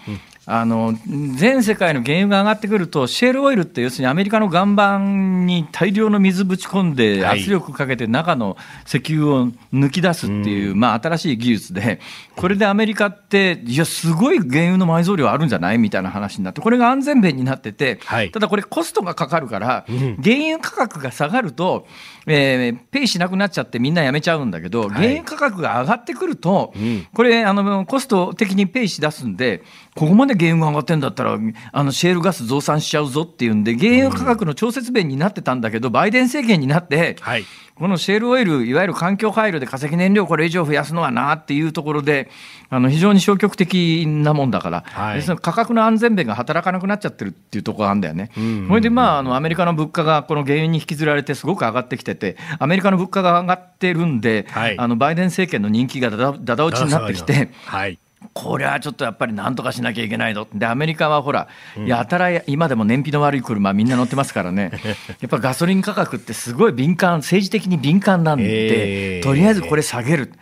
[0.46, 0.94] あの
[1.38, 7.40] 全世界の原油が上がってくると、シェールオイルって、要するにアメリカの岩盤に大量の水ぶち込んで、はい。
[7.40, 12.02] 圧力かけて中の石油を抜き出すっていう、まあ、新しい技術で、
[12.36, 15.78] これでアメリカって、いや、すごい原油の埋蔵量あるんじゃない？
[15.78, 18.32] みたいな話になって、これが安全弁になってて、はい。
[18.32, 21.88] ただこれ、コストがかかるから、原油価格が下がると、
[22.28, 26.74] えーペイしなくなっちゃって、みんなやめちゃうんだけど、原油価格が上がってくると、
[27.14, 29.64] これあの、コスト的にペイしだすんで、
[29.96, 31.38] ここまで原油が上がってんだったら、
[31.72, 37.46] あのシェールガス増産しちゃうぞっていうんで、原油価格の調節弁になってたんだけど、バイデン政権になって、はい。
[37.76, 42.30] このシェールオイル、いわゆる環境配慮で化石燃料これ以上増やすのはなっていうところで、
[42.70, 48.30] あの非常に消極的なもんだから、はい価格の安全弁が働かなくなっちゃってるっていうところがあるんだよね。
[48.68, 57.50] それで、まあ、あのアメリカの物価がこの原油に引きずられて、すごく上がってきてて、アメリカの物価が上がってるんで、はいあのバイデン政権の人気がだだだだ落ちになってきて。
[57.66, 57.98] はい。
[58.34, 60.48] これはちょっとやっぱりなんとかしなきゃいけないぞ。
[60.54, 61.48] で、アメリカはほら、
[61.86, 64.72] やたら今でも燃費の悪い車みんな乗ってますからね。
[65.22, 70.34] やっぱガソリン価格ってすごい敏感、政治的に敏感なんで、えーとりあえずこれ下げる。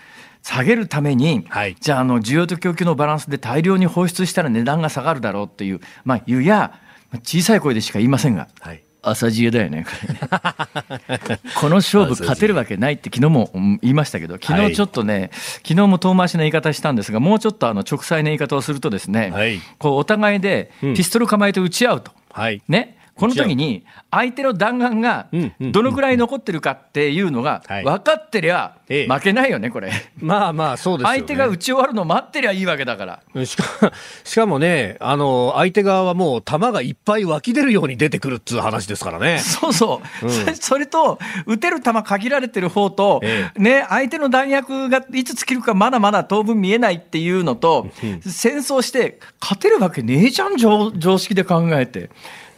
[0.43, 6.79] 下げるために、はいじゃああの需要と供給のバランスで大量に放出したら値段が下がるだろうっていう、まあ、言うや、
[7.23, 8.83] 小さい声でしか言いませんが、はい。
[9.03, 11.39] 朝知恵だよね、これね。
[11.59, 14.69] この勝負勝てるわけないって昨日もうん言いましたけど、昨はい。
[14.69, 15.31] 日ちょっとね、
[15.65, 19.59] 昨日も遠回しな言い方したんですが、もうちょっとあの直裁な言い方をするとですね、はい。
[19.79, 22.11] こうお互いでピストル構えて撃ち合うと。
[22.31, 22.61] はい。
[22.67, 25.27] ね、この時に相手の弾丸が
[25.59, 29.91] どのくらい残ってるかっていうのがはい分かってりゃええ負けないよね、これ。
[30.19, 31.19] まあまあ、そうですよね。
[31.19, 33.45] 相手が撃ち終わるのを待ってりゃいいわけだから。
[33.45, 33.63] しか
[34.23, 39.39] しかもね、あの、相手側はもう弾がいっぱい湧き出るように出てくるっつう話ですからね。
[39.39, 47.89] そうそう、うんそ それと、撃てる弾限られてる方と、えね、相手の弾薬がいつ尽きるかまだまだ当分見えないっていうのと、
[48.21, 52.09] 戦争して勝てるわけねえじゃん、常常識で考えて。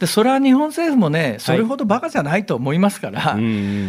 [0.04, 3.46] でそれは日本政府もね、それほどバカじゃないと思いますから、うんう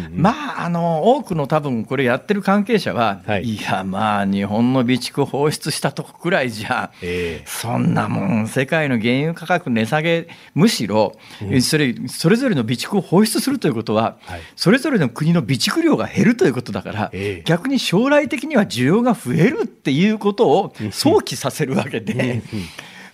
[0.08, 3.44] んまあ、あの多くの多分これやってる関係者は、はい。
[3.44, 7.44] い、や、まあ、日本の備蓄放出したとこくらいじゃ、ええ。
[7.46, 11.16] そんなもん、世界の原油価格値下げ、むしろ、
[11.60, 14.40] それそれぞれの備蓄を放出するということは、はい。
[14.56, 17.42] それぞれの国の備蓄量が減るということだから、ええ。
[17.44, 22.42] 逆に将来的には需要が増えるっていうことを想起させるわけで、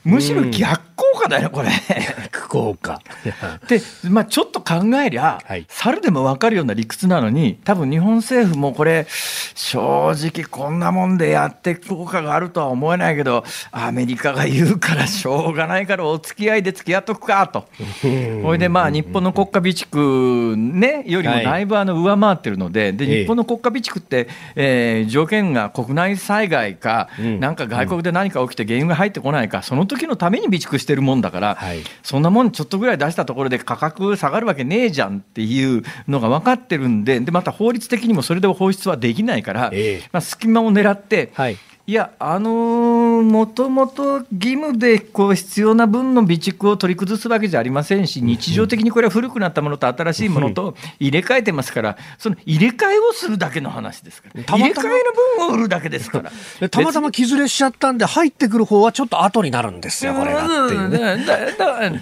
[0.05, 1.69] むしろ逆効果だよ、これ。
[2.33, 3.01] 逆効果。
[3.69, 9.07] で、まあ、ちょっと考えりゃ、はい猿でも分かるような理屈なのに、多分日本政府もこれ、
[9.55, 17.67] 正直こんなもんでやって効果があるとは思えないけど、アメリカが言うからしょうがないからお付き合いで付き合っとくかと。
[18.43, 41.57] ほいで、まあ、日本の国家備蓄、ね、よりもだいぶあの上回ってるので、でええ日本の国家備蓄って、えー条件が国内災害か、うんなんか外国で何か起きて原油が入ってこないか、その時のために備蓄してるもんだから、はいそんなもんちょっとぐらい出したところで価格下がるわけねえじゃんっていうのが分かってるんで、でまた法律的にもそれで放出はできないから、ええまあ、隙間を狙って、はい。
[41.93, 55.03] いや、あのーもともと義務でこう必要な分の備蓄を取り崩すわけじゃありませんし、日常的にこれは古くなったものと新しいものと入れ替えてますから、その入れ替えをするだけの話ですから、たまたま入れ替え
[55.39, 56.33] の分を売るだけですから。
[56.61, 61.27] で たまたま傷れしちゃったんで、入ってくる方はちょっと後になるんですよ、これがっていうね。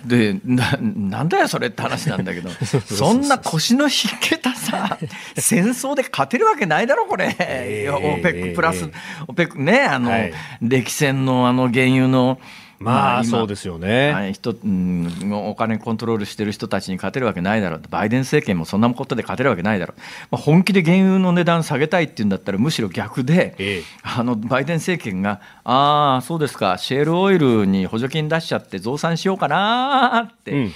[0.06, 2.50] でななんだよそれって話なんだけど
[2.86, 4.98] そんな腰の引けたさ
[5.36, 7.90] 戦争で勝てるわけないだろこれ、ええ。
[7.90, 8.88] オペックプラス、
[9.26, 10.32] オペックねあの、はい。
[10.62, 12.40] 歴戦のあの原油の
[12.80, 14.10] まあ、今そうですよね。
[14.10, 17.82] はい人うん、お金コントロールしてる人たちに勝てるわけないだろう。
[17.90, 23.82] バイデン政権もそんなことで勝てるわけないだろう、まあ、本気で原油の値段下げたいっていうんだったらむしろ逆で、ええ。
[24.02, 26.78] あのバイデン政権がああそうですか。
[26.78, 30.72] シェールオイルに補助金出しちゃって増産しようかなーって、うん、うん。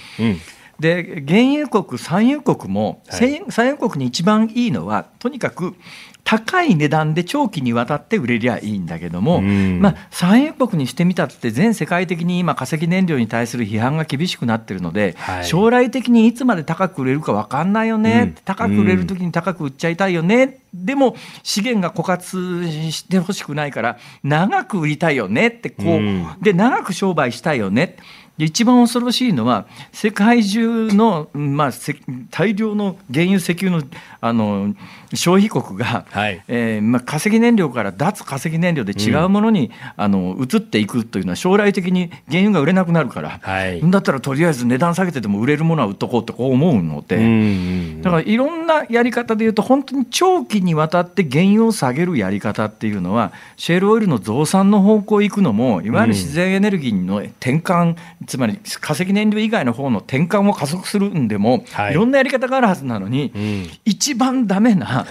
[0.79, 3.39] で原油国、産油国も、はい。
[3.39, 5.73] 産産油国に一番いいのは、とにかく
[6.25, 9.79] 高い値段で長期にわたって売れりゃいいんだけども、うん。
[9.79, 15.45] まあ、産油国にしてみたって、全世界的に今、化石燃料に対する批判が厳しくなってるので、はい。
[15.45, 18.43] 将来的にいつまで高く売れるか分かんないよね、うん。
[18.43, 26.27] 高く売れるときに高く売っちゃいたいよね、でも資源が枯渇してほしくないから、長く売りたいよねってこう、うん。
[26.41, 27.97] で長く商売したいよね。
[28.37, 31.95] で一番恐ろしいのは世界中の、まあ、せ
[32.31, 33.83] 大量の原油石油の
[34.21, 34.75] あの
[35.13, 36.43] 消費国が、はい。
[36.47, 43.91] えーまあ、化石燃料から脱化石燃料で違うものに、あの移っていくというのは将来的に原油が売れなくなるから、はい。
[43.91, 47.17] だったらとりあえず値段下げてでも売れるものは売っとこうってこう思うので。
[47.17, 57.95] うんうんだからいろんなやり方で言うと本当に長期にわたって原油を下げるやり方っていうのはシェールオイルの増産の方向へ行くのもいわゆる自然エネルギーの転換、
[58.27, 61.91] つまり化石燃料以外の方の転換を加速するんでも、はい。
[61.91, 63.69] い、ろんなやり方があるはずなのに、ん。
[63.85, 65.05] 一番ダメな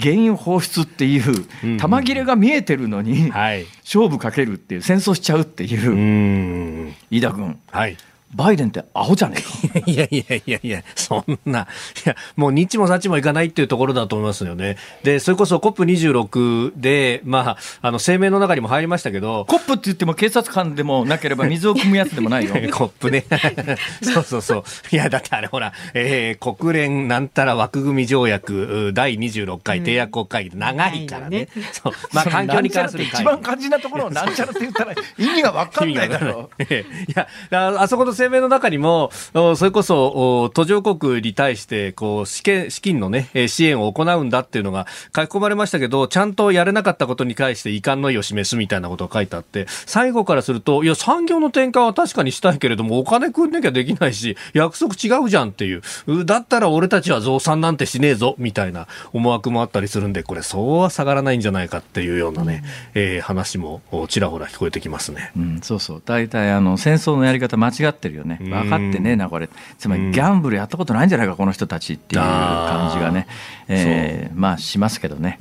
[0.00, 1.76] 原油放出っていううん。
[1.78, 3.66] 玉切れが見えてるのにはい。
[3.84, 5.90] 勝負かけるっていう戦争しちゃうっていう。
[5.90, 6.94] う、ん。
[7.10, 7.58] 飯田君。
[7.70, 7.96] はい
[8.34, 9.36] バイデンってアホじゃね
[9.74, 9.86] えか。
[9.90, 11.66] いやいやいやいや、そんな、
[12.04, 14.76] いや、もう日もさっちもいかないっていうところだと思いますよね。
[15.02, 22.54] で、それこそ COP26 で、まあ、あの、声明の中にも入りましたけど、コップって言っても警察官でもなければ水を汲むやつでもないよ。
[22.70, 23.24] コップね。
[24.02, 24.64] そうそうそう。
[24.90, 31.48] いや、だってあれほら、えー国連なんたら枠組み条約う第26回締約国会議で長いからね。
[31.72, 31.92] そう。
[32.12, 36.62] まあ、環境に関する一番肝心なところをなんちゃらって言ったら意味が分かんないだろう。
[36.62, 36.66] い
[37.14, 62.64] や、ああそこの声明の中にも、おそれこそ、お途上国に対して、こう、資金、資金のね、えー支援を行うんだっていうのが書き込まれましたけど、ちゃんとやれなかったことに対して遺憾の意を示すみたいなことが書いてあって、最後からすると、いや、産業の転換は確かにしたいけれども、お金くんなきゃできないし、約束違うじゃんっていう、うだったら俺たちは増産なんてしねえぞ、みたいな思惑もあったりするんで、これ、そうは下がらないんじゃないかっていうようなね、
[62.94, 65.32] えー話もおちらほら聞こえてきますね。
[65.36, 66.02] うん、そうそう。
[66.04, 68.38] 大体あの戦争のやり方間違ってるよね。
[68.40, 68.50] うん。
[68.50, 69.48] 分かってねえなこれ。
[69.78, 73.26] つまりギャンブルやったことないんじゃないかこの人たちっていう感じがね、
[73.68, 75.38] えーまあしますけどね、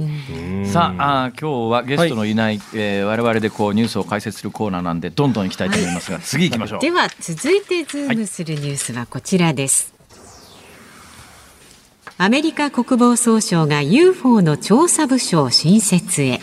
[0.65, 6.79] さあ今日はゲストのいない、えー我々でこうニュースを解説するコーナーなんでどんどん行きたいと思いますが、 次行きましょう。
[6.79, 9.93] では続いてズームするニュースはこちらです、
[12.17, 16.41] アメリカ国防総省が UFO の調査部署を新設へ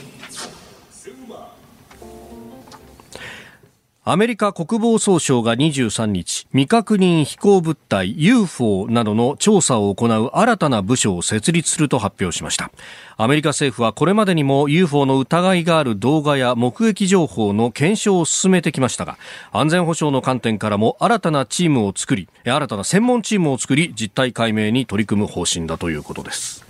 [4.07, 12.70] アメリカ国防総省が23日、未確認飛行物体 UFO などの調査を行う新たな部署を設立すると発表しました。
[13.16, 19.16] アメリカ政府はこれまでにも UFO の疑いがある動画や目撃情報の検証を進めてきましたが、
[19.52, 26.62] 安全保障の観点からも新たなチームを作り、新たな専門チームを作り、実態解明に取り組む方針だということです。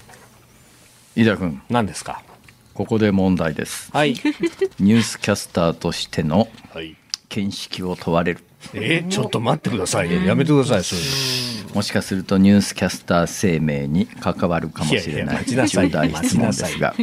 [1.17, 2.23] 飯田君何ですか？
[2.75, 4.11] ここで問題ですはい。
[4.79, 6.95] ニュースキャスターとしてのはい。
[7.35, 8.41] 見識を問われる
[8.73, 10.23] えーちょっと待ってくださいよ。
[10.23, 11.03] やめてください、そうい
[11.67, 11.75] うの。
[11.75, 16.95] もしかするとニュースキャスター生命に関わるかもしれないいやいや待ちなさい重大質問ですが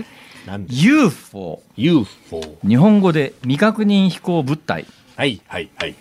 [0.69, 2.41] UFO UFO。
[2.65, 4.85] 日本語で未確認飛行物体
[5.17, 5.95] はい、はい、はい。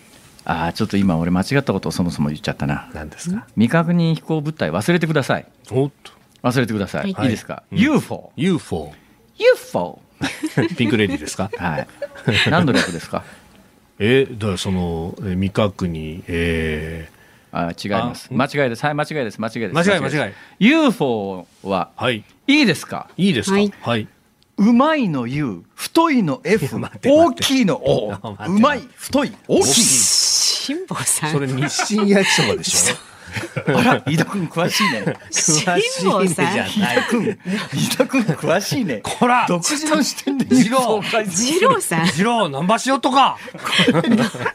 [0.45, 6.11] ああちょっと今俺間違ったことをそもそも言っちゃったな何ですか未確認飛行物体忘れてくださいおっと。
[6.41, 8.93] 忘れてください、はいい、いですか、うん UFO UFO。
[9.37, 9.99] UFO
[10.77, 11.87] ピンクレディーですかはい
[12.49, 13.23] 何の略ですか
[14.03, 17.07] えー、だからその、えー未確認、え
[17.51, 18.29] あー違います。
[18.31, 18.83] あ間違いです。
[18.85, 19.39] はい間違いです。
[19.39, 19.73] 間違いです。
[19.75, 20.15] 間違いです。
[20.17, 20.33] 間違い。
[20.59, 22.23] UFO はー、はい。
[22.47, 23.09] いいですか？
[23.17, 23.55] いいですか？
[23.55, 23.73] はい。
[23.81, 24.07] はい。
[24.57, 28.13] うまいの U 太いの F 大きいの O
[28.47, 29.71] うまい太い大きい。
[29.73, 31.31] 辛坊さん。
[31.31, 33.10] それ日清焼きそばでしょ？
[33.67, 36.69] あら飯田君詳しいね詳しいねじゃない。
[37.73, 43.37] 飯田君詳しいねこら独自の視点で二郎二郎さん次郎、ナンバーしようとか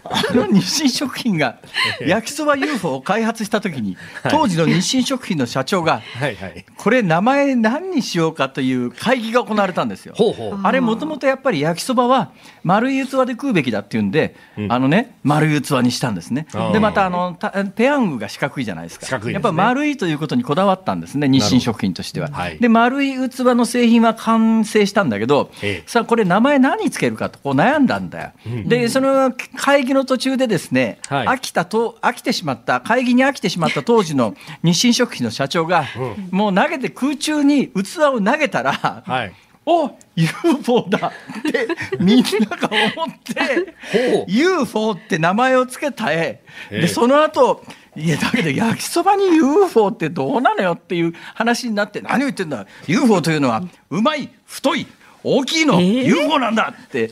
[0.04, 1.58] あの日清食品が
[2.00, 3.96] 焼きそば UFO を開発した時に
[4.30, 6.64] 当時の日清食品の社長がはいはい。
[6.76, 10.14] これ名前何にしようかという会議が行われたんですよ。
[10.16, 10.60] ほうほう。
[10.62, 14.36] あれもともとやっぱり焼きそばは丸い器で食うべきだっていうんで、
[14.68, 16.46] あのね丸い器にしたんですね。
[16.72, 19.18] でまたあのたペヤングが四角いじゃないですか。
[19.18, 19.32] ね。
[19.32, 22.28] やっぱ丸いということにこだわったんですね日清食品としては。
[22.28, 22.58] はい。
[22.58, 25.84] で丸い器の製品は完成したんだけど、ええ。
[25.86, 28.32] さあこれ名前何つけるかとこう悩んだんだよ。
[28.66, 31.26] でその会議の途中でですね、はい。
[31.28, 35.86] 飽きたと飽きてしまった会議に飽きてしまった当時の 日清食品の社長が、
[36.30, 39.32] もう投げて空中に器を投げたら、はい。
[39.68, 41.66] お UFO だって
[41.98, 46.40] みんなが思って UFO って名前をつけたえ
[46.70, 46.80] ええ。
[46.82, 47.64] でその後
[47.96, 52.66] いやだけど焼きそばに UFO ってどうなのよっていう話になって何を言ってんだ。
[52.86, 54.86] UFO というのはうまい太い
[55.24, 57.10] 大きいの、ええ UFO なんだって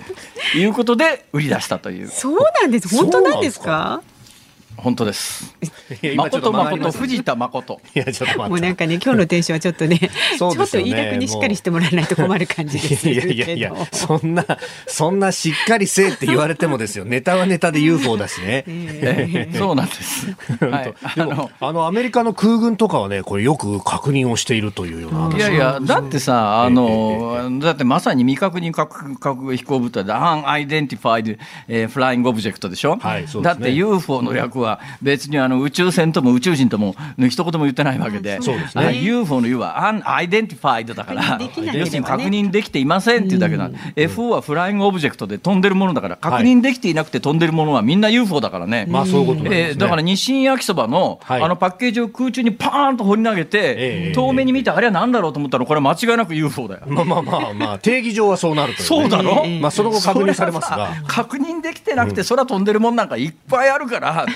[0.55, 2.09] いうことで売り出したという。
[2.09, 2.95] そうなんです。
[2.97, 4.03] 本当なんですか？
[4.77, 5.55] 本当です。
[6.17, 7.81] 誠誠藤田誠。
[7.95, 8.49] いや、ちょっと待って。
[8.51, 9.99] もうなんかね今日のテンションはちょっとね
[10.39, 14.45] そうちょっと飯田君にしっかりしてもらわないと困る感じですいやいやいや、そんな、
[14.87, 17.05] そんなしっかりせえって言われてもですよ。
[17.05, 18.65] ネタはネタで UFO だしね。
[18.67, 20.27] ええそうなんです。
[20.61, 20.95] はい。
[21.03, 34.64] あでもの、あの、アメリカの空軍とかはね、これよく確認をしているというような話いやいや、だってさ、あの、だってまさに未確認核核飛行物体で、Unidentified えー Flying Object でしょ、はいそうですねだって UFO の略は
[35.03, 38.85] 別にあの宇宙船とも宇宙人とも一言も言ってないわけで、そうですね。
[38.85, 41.79] あ UFO の U は Unidentified だから確認できないければね。
[41.81, 48.87] 要するに確認できていませんっていうだけな、FO はフライングオブジェクトで飛んでるものだから、確認できていなくて飛んでるものはみんな UFO だからね。
[48.89, 49.69] まあそういうことなんですね。
[49.71, 51.43] えーだから日清焼きそばの,、はい。
[51.43, 56.83] あのパッケージを空中にパーンと掘り投げて、ええ遠目に見て、あれは何だろうと思ったら、これ、間違いなく UFO だよ。
[56.87, 60.91] まあまあまあまあ、定義上はそうなるというね、そうだろ、まあその後確認されますが。
[61.07, 64.27] 確認できてなくて、空飛んでるもんなんかいっぱいあるから、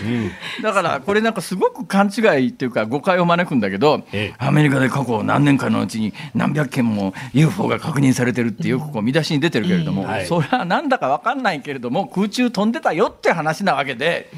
[0.62, 4.34] だからこれ、なんかすごく勘違いっていうか、誤解を招くんだけど、ええ。
[4.38, 10.26] アメリカで過去何年かのうちに何百件も UFO が確認されてるってよくこう見出しに出てるけれども、はい。
[10.26, 14.30] それはなんだか分かんないけれども、空中飛んでたよって話なわけで、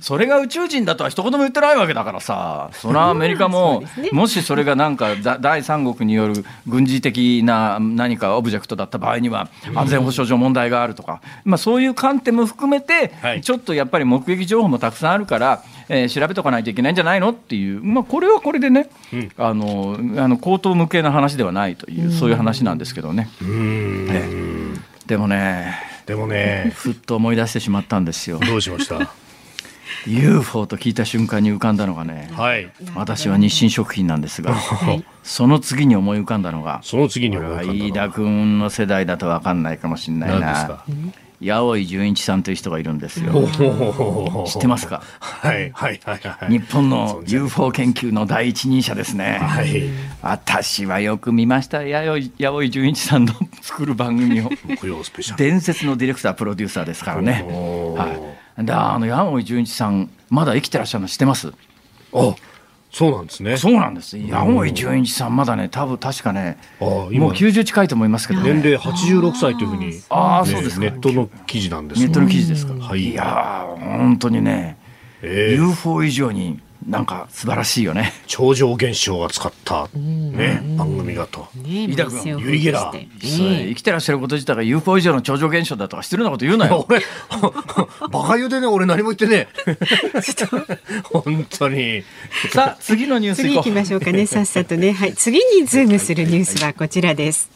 [0.00, 17.30] それが宇宙人だとは一言も言ってないわけだからさ、それはアメリカも、 もしそれがなんかだ第三国による軍事的な何かオブジェクトだった場合には、安全保障上問題があるとか、まあ、そういう観点も含めてはい、ちょっとやっぱり目撃情報もたくさんあるから、えー調べとかないといけないんじゃないの？
[17.30, 18.90] っていう、まあ、これはこれでね、
[19.38, 23.28] あのあの口頭無形な話ではないという、そういう話なんですけどね。
[23.40, 24.08] うーん。
[24.10, 24.28] え
[24.76, 25.06] え。
[25.06, 28.38] でもね、でもね、ふっと思い出してしまったんですよ。
[28.38, 29.10] どうしました
[30.06, 32.70] ？UFO と聞いた瞬間に浮かんだのがね、はい。
[32.94, 34.54] 私は日清食品なんですが、
[35.22, 40.40] その次に思い浮かんだのが、その次にこれは思い浮かんだ飯田君の世代だと分かんないかもしれないな。
[40.40, 40.84] 何ですか？
[41.40, 43.32] 八尾純一さんという人がいるんですよ。
[44.46, 45.02] 知知ってますか？
[45.20, 46.50] はいはいはいはい。
[46.50, 49.38] 日本の UFO 研究の第一人者ですね。
[49.40, 49.82] はい。
[50.22, 53.32] 私はよく見ました八尾八尾純一さんの
[53.62, 54.50] 作る番組を。
[54.66, 55.38] 木曜スペシャル。
[55.38, 57.44] 伝説のディレクタープロデューサーですからね。
[57.96, 58.64] はい。
[58.64, 61.52] であの八尾純一さんまだ生きてらっしゃるの知ってます？
[62.12, 62.34] あ、
[62.90, 63.56] そうなんですね。
[63.56, 64.18] そうなんです。
[64.18, 68.52] 八尾純一さんまだね多分確かねあもう今90近いと思いますけどね。
[68.54, 72.74] 年齢86歳というふうに、ねあーそうですかネットの記事なんですネットの記事ですか。
[72.74, 74.78] はいいやー本当にね、
[75.22, 78.14] えー UFO 以上になんか素晴らしいよね。
[78.26, 81.46] 超常現象が使った、ね、番組がと。
[81.54, 86.86] ね飯田君ユリゲラー付けそれして生きてらっしゃること自体が UFO 以上の超常現象だとか失礼なこと言うなよ。
[86.88, 87.02] 俺、
[88.10, 89.48] バカ言うでね、俺何も言ってね。
[91.12, 92.02] 本当に。
[92.52, 93.70] さあ次のニュース次行き。
[93.70, 94.92] ましょうかね、 さっさとね。
[94.92, 97.50] はい、次にズームするニュースはこちらです。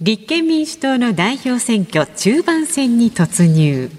[0.00, 3.90] 立憲民主党の代表選挙中盤戦に突入。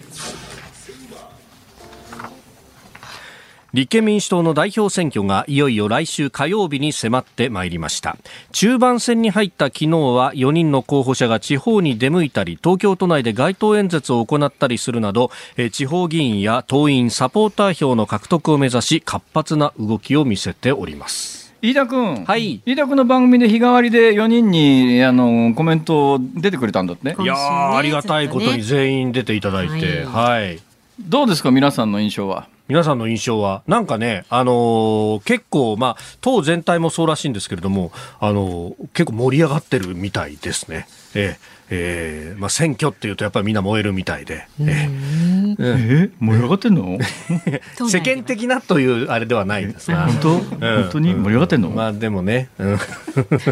[3.73, 8.17] 立憲民主党の代表選挙がいよいよ来週火曜日に迫ってまいりました。
[8.51, 21.53] 中盤戦に入った昨日は4人の候補者が地方に出向いたり東京都内で街頭演説を行ったりするなどえー地方議員や党員サポーター票の獲得を目指し活発な動きを見せております。
[21.61, 22.61] 飯田君、はい。
[22.65, 27.03] 飯田君の番組で日替わりで4人にあのコメント出てくれたんだって。
[27.09, 30.59] ねいやーありがたいことに全員出ていただいて、はい。
[30.99, 32.47] どうですか皆さんの印象は？
[32.69, 40.87] 皆さんの印象は、なんかね、あのー結構、まあ、党全体もそうらしいんですけれども、あのー結構盛り上がってるみたいですね。
[41.15, 46.09] ええええまあ、選挙っていうとやっぱりみんな燃えるみたいで、ええ。
[46.19, 46.97] 盛り上がってんの？
[47.45, 50.07] え 世間的なというあれではないですが。
[50.07, 52.77] 本当、本当に盛り上がってんの、まあでもね、うん。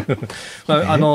[0.66, 1.06] まあ、あの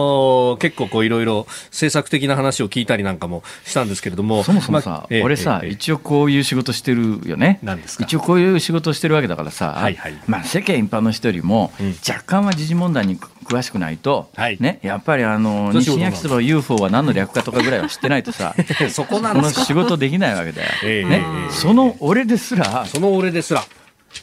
[0.56, 7.60] ー結構こういろいろ政策的な話を聞いたりなんかもしたんですけれども、そもそもさ、まあええ俺さ、ええ一応こういう仕事してるよね。
[7.64, 8.04] 何ですか？
[8.06, 10.14] 一応こういう仕事してるわけだからさ、はいはい。
[10.28, 11.96] まあ世間一般の人よりも、うん。
[12.08, 14.58] 若干は時事問題に詳しくないと、はい。
[14.60, 18.56] ね、やっぱりあの、日清焼きそば UFO は何の略かとかぐらいは知ってないとさ、
[18.92, 19.66] そこなんですか？
[19.66, 20.68] 仕事できないわけだよ。
[20.70, 20.74] ね？
[20.84, 21.52] ええええ。
[21.52, 23.64] その俺ですら、その俺ですら、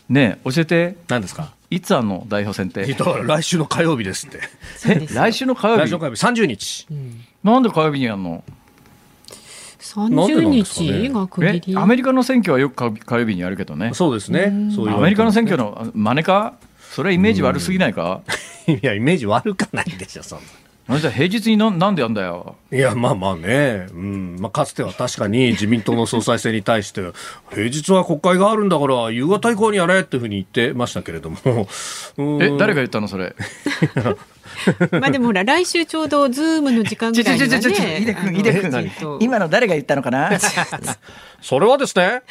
[0.09, 1.53] ね、教えて、何ですか？
[1.71, 2.85] いつあんの代表選って。
[3.27, 4.41] 来週の火曜日ですって。
[4.89, 5.81] え来週の火曜日？
[5.83, 6.87] 来週の火曜日30日。
[7.45, 8.43] なんで火曜日にやるの？
[9.95, 11.77] 30んですかね日が区え切り。
[11.77, 13.91] アメリカの選挙はよく火火曜日にやるけどね。
[13.95, 14.53] そうですね。
[14.75, 16.55] そういうアメリカの選挙の真似か？
[16.93, 18.23] それはイメージ悪すぎないか？
[18.67, 20.45] いや、イメージ悪かないでしょ、そんな。
[20.89, 22.57] あじゃあ平日にななんでやんだよ？
[22.73, 27.01] いや、まあまあね、うんまあ、かつては確かに自民党の総裁選に対して、
[27.53, 31.39] 平日は国会があるんだから、夕方以降にやれっていうふうに言ってましたけれども、
[32.17, 33.37] うんえ、誰が言ったのそれ？
[35.01, 37.45] まあでもほら来週ちょうどズームの時間ぐらいね。
[37.47, 40.31] 井出君、井出君あのきっと今の誰が言ったのかな？
[41.41, 42.23] それはですね、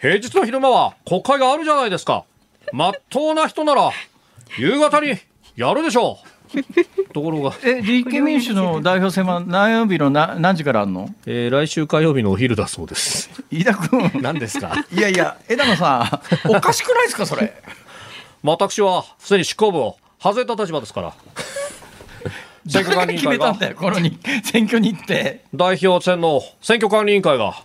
[0.00, 2.24] 平日の昼間は国会があるじゃないですか。
[2.72, 3.90] まっとうな人なら、
[4.58, 5.16] 夕方に
[5.56, 6.28] やるでしょう。
[7.14, 11.08] ところが、 え、立憲民主の代表選は何曜日のな何時からあんの？
[11.26, 13.30] えー来週火曜日のお昼だそうです。
[13.50, 14.10] 飯田君。
[14.20, 14.84] 何ですか？
[14.92, 17.54] いやいや、枝野さん、おかしくないですか、それ？
[18.42, 21.12] 私はすでに執行部を外れた立場ですから。
[22.68, 25.44] 選挙管理委員会が決めたんだよ、このに選挙に行って。
[25.52, 27.62] 代表選の選挙管理委員会が、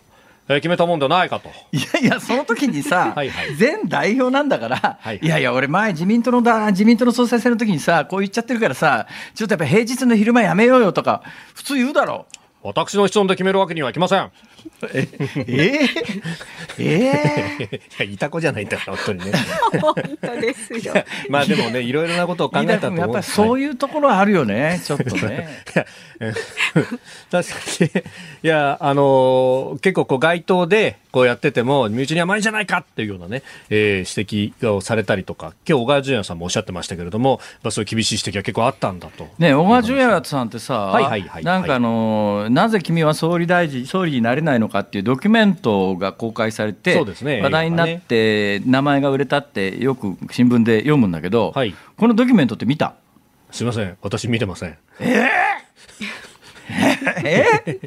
[0.50, 1.50] えー決めたもんではないかと。
[1.72, 9.06] いやいや、その時にさ、 はいはい前代表なんだから、はいいやいや、俺、前、自民党のだ、自民党の総裁選の時にさ、こう言っちゃってるからさ、
[9.36, 11.22] ちょっとやっぱ平日の昼間やめようよとか、
[11.54, 12.26] 普通言うだろ。
[12.64, 14.32] 私の質問で決めるわけにはいきません。
[14.94, 15.08] え
[15.48, 15.90] え
[16.80, 16.86] え
[17.60, 19.38] え いや、いた子じゃないんだから、本当にね。
[19.80, 20.94] 本当ですよ。
[21.30, 23.00] まあでもね、いろいろなことを考えたと思う。
[23.00, 25.48] やっぱりそういいうところはあるよね、ちょっとね。
[27.32, 27.92] 確かに、
[28.44, 33.42] いや、あのー結構こう街頭でこうやってても、身内に甘いんじゃないかっていうようなね、
[33.72, 39.28] えー指摘をされたりとか、今日小川淳也さんもおっしゃってましたけれども、まあそういう厳しい指摘が結構あったんだと。
[39.40, 47.42] ね小川淳也さんってさ、はいはいはいなんかあのなぜ君は総理大臣、総理になれないのかっていうドキュメントが公開されて、そうですね。
[47.42, 51.74] 話題になって、名前が売れたって、よく新聞で読むんだけど、はい。
[51.98, 52.94] このドキュメントって見た？
[53.50, 54.78] すいません、私見てません。
[57.24, 57.80] え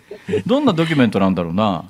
[0.47, 1.85] どんなドキュメントなんだろうな？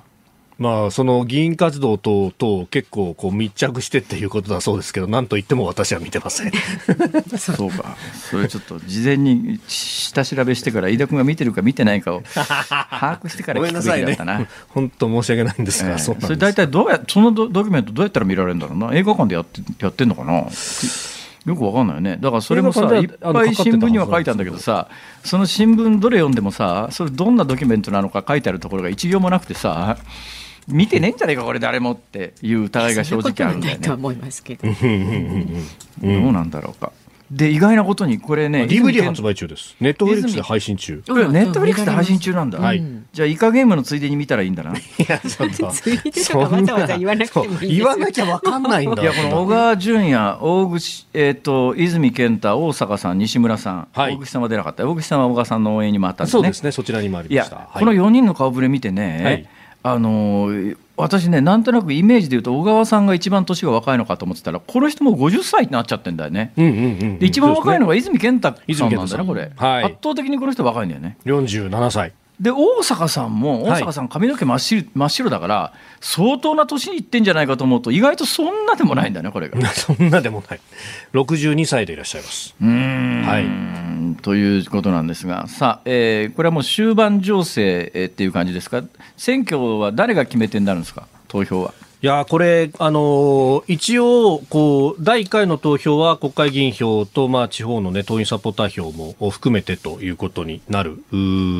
[0.61, 6.53] まあ、その議員活動等々結構こう密着してっていうことだそうですけど、なんと言っても私は見てません。
[7.39, 7.97] そうか、
[8.31, 14.07] それちょっと事前に下調べしてから、飯田君が見てるか見てないかを把握してからご聞くめんなさいね。
[14.07, 14.47] べきだったな。。
[14.69, 15.99] 本当申し訳ないんですが、ええ。
[15.99, 16.27] そうなんです。
[16.27, 18.95] それ大体どうやそのドドキュメントどうやったら見られるんだろうな。
[18.95, 20.45] 映画館でやってやってんのかな？
[21.47, 22.19] よくわかんないよね。
[22.21, 24.89] だからそれもさいっぱい新聞には書いたんだけどさ
[25.25, 29.97] その新聞どれ読んでもさそれどんなドキュメントなのか書いてあるところが一行もなくてさ
[30.71, 33.79] 見てねえんじゃねえかこれ誰もっていう疑いが正直あるんだよね。
[33.79, 34.69] とはないとは思いますけど。
[34.69, 34.69] ど
[36.09, 36.93] うなんだろうか。
[37.31, 39.77] で意外なことにこれね DVD 発売中です。
[39.81, 41.01] ネットフリックスで配信中。
[41.07, 42.83] これネットフリックスで配信中なんだ、はい。
[43.13, 44.77] じゃあイカゲームのついでに見たらいいんだな。
[44.77, 45.69] いや、ちょっと。
[45.71, 47.71] ついでとかわざわざ言わなくてもいいですよ。
[47.71, 49.03] 言わなきゃわかんないんだ。
[49.03, 54.17] いやこの小川淳也、大口、えー、と泉健太、大阪さん、西村さん、はい。
[54.17, 56.41] 大口さんは出なかった、大口さんは小川さんの応援に回ったんですね。
[56.41, 57.57] そうですね、そちらにもありいや、ました。
[57.59, 59.49] はいこの4人の顔ぶれ見てね、はい
[59.83, 66.53] あのー私ね、なんとなくイメージで言うと、小川さんが一番年が若いのかと思ってたら、この人も50歳になっちゃってんだよね。
[66.59, 67.19] うんうんうん。
[67.19, 71.17] で一番若いのがが泉健太さんなんだね、これ、はい圧倒的にこの人若いんだよね。
[71.25, 72.13] 47歳。
[72.39, 79.61] で大阪さんもはい大阪さん髪の毛真っ白真っ白だから相当な年にいってんじゃないかと思うと意外とそんなでもないんだねこれが。
[79.69, 80.61] そんなでもない。
[81.13, 82.55] 62歳でいらっしゃいます。
[82.61, 83.45] うーんはい
[84.21, 88.83] ということなんですが、さあ、えーこれはもう終盤情勢っていう感じですか、
[89.17, 91.75] 選挙は誰が決め手になるんですか、投票は。
[92.03, 101.05] いやーこれ、あのー一応こう、第1回の投票は国会議員票と、まあ、地方の、ね、党員サポーター票も含めてということになる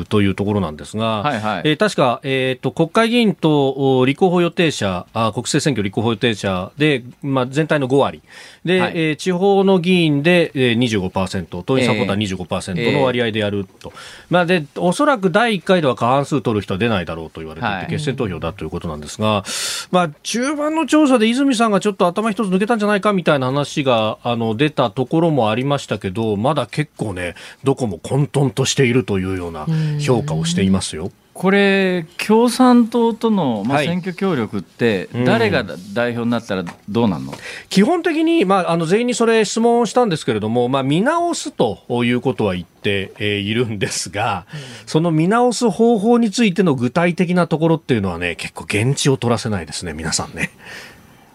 [0.09, 1.61] というところなんですが、はいはい。
[1.65, 8.23] えー確か、えー、と国会議員とお立候補予定者あ、国政選挙立候補予定者で、まあ、全体の5割。
[8.65, 8.93] で、はい。
[8.95, 10.77] えー地方の議員で、えー、
[11.11, 13.93] 25%、党員サポーター25%の割合でやると、
[14.31, 17.87] まあ、でおそらく第1回では過半数取る人は出ないだろうと言われていて、はい。
[17.87, 19.43] 決選投票だということなんですが、
[19.91, 29.67] まあ、中盤の調査で泉さんがちょっと頭一つ抜けたんじゃないかみたいな話があの出たところもありましたけど、まだ結構ね、どこも混沌としているというような
[29.99, 31.11] 評価をしていますよ。
[31.33, 33.87] これ、共産党との、まあ、はい。
[33.87, 35.25] 選挙協力って、うん。
[35.25, 35.63] 誰が
[35.93, 37.33] 代表になったらどうなんの、
[37.69, 44.45] 基本的に、まあ、あの全員にそれ質問をしたんですけれども、まあ、見直すということは言って、えーいるんですが、
[44.85, 50.51] その見直す方法についての具体的なところっていうのはね、結構現地を取らせないですね、皆さんね。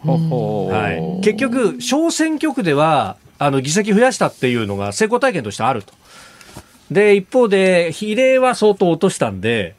[0.05, 5.93] はい、結局、小選挙区ではあの議席増やしたっていうのが成功体験としてあると。
[6.91, 9.75] で、一方で、比例は相当落としたんで、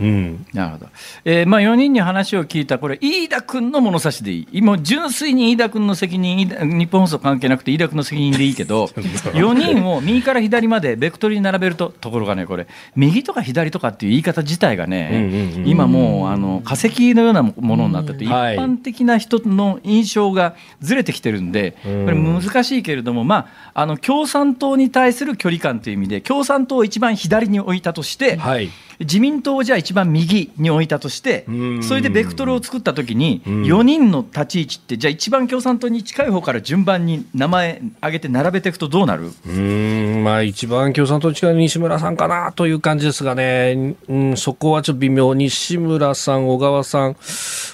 [0.00, 0.46] うん。
[0.52, 0.86] なるほど。
[1.24, 4.48] えーまあ4人に話を聞いた、これ、飯田君の物差しでいい。
[4.52, 8.86] 今、純粋に飯田君の責任、日本放送関係なくて飯田君の責任でいいけど、
[9.34, 28.70] 4人を右から左までベクトルに並べると、ところがね、これ、右とか左とかっていう言い方自体がね、うんうんうん今もう、あの、化石のようなものになってて、一はい般的な人の印象がずれてきてるんで、これ難しいけれども、まあ、あの、共産党に対する距離感という意味で、共産党を一番左に置いたとして、はい。
[29.00, 33.62] 自民党をじゃあ一番右に置いたとしてうん、それでベクトルを作ったときに、ん。
[33.64, 39.26] 4人の立ち位置って、じゃあ一番共産党に近い方から順番に名前挙げて並べていくとどうなる？
[39.26, 45.34] うーん、まあ一番共産党に近い西村さんかなという感じですがね、うん、そこはちょっと微妙。
[45.34, 47.16] 西村さん、小川さん、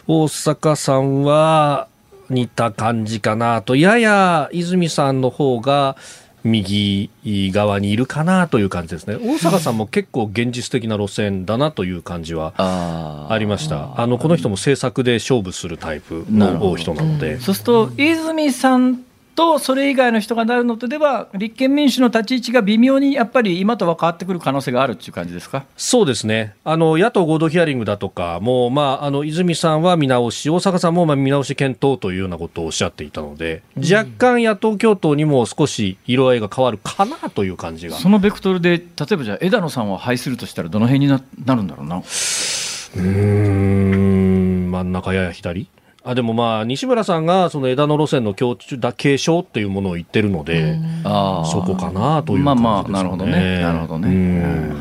[0.07, 1.89] 大阪さんは
[2.31, 5.97] 似た感じかなと、やや泉さんの方が
[6.45, 7.11] 右
[7.53, 9.17] 側にいるかなという感じですね。
[9.17, 14.01] 大阪さんも結構現実的な路線だなという感じはあありました。
[14.01, 17.41] あの、この人も政策で勝負するタイプの人なので。
[17.41, 19.03] そうすると、泉さん
[19.35, 25.65] とそれ以外の人がなるのとでは、立憲民主の立ち位置が微妙にやっぱり今とは変わってくる可能性があるっていう感じですか？
[25.77, 26.55] そうですね。
[26.65, 37.97] あの、野党合同ヒアリングだとかも、まあ、あの、泉さんは見直し、大阪さんもまあ見直し検討というようなことをおっしゃっていたので、若干野党共闘にも少し色合いが変わるかなという感じが。
[37.97, 41.97] そのベクトルで、例えばじゃあ枝野さんを廃するとしたら、どの辺にななるんだろうな。
[41.97, 45.69] うーん、真ん中やや左？
[46.05, 52.93] あ、でもまあ、西村さんがその枝野路線の強中だ継承っていうものを言ってるので、あーそこかなというまあ感じです、ね。
[52.93, 53.61] まあ、なるほどね。
[53.61, 54.73] なるほどね。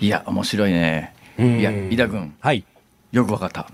[0.00, 1.14] いや、面白いね。
[1.38, 2.64] うんいや、飯田君、はい。
[3.12, 3.64] よくわかった。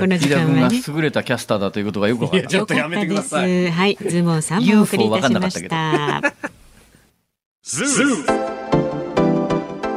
[0.00, 0.80] この時間はね。
[0.86, 2.46] 優れたキャスターだということがよくわかった。
[2.46, 6.22] ちょっとやめてくださいはい、ズームオンをお送りいたしました。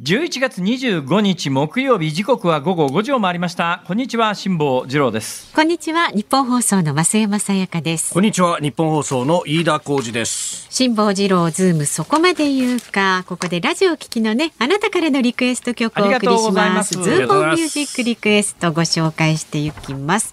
[0.00, 3.82] 11月25日木曜日時刻は午後5時を回りました。
[3.84, 5.52] こんにちは辛坊治郎です。
[5.52, 8.14] こんにちはニッポン放送の増山さやかです。
[8.14, 8.58] こんにちは。
[8.58, 10.68] ニッポン放送の飯田浩二です。
[10.70, 13.24] 辛坊治郎ズームそこまで言うか。
[13.26, 17.02] ここでラジオを聞きのねあなたからのリクエスト曲をお送りしまますす。
[17.02, 20.32] ズームミュージックリクエストご紹介していきます。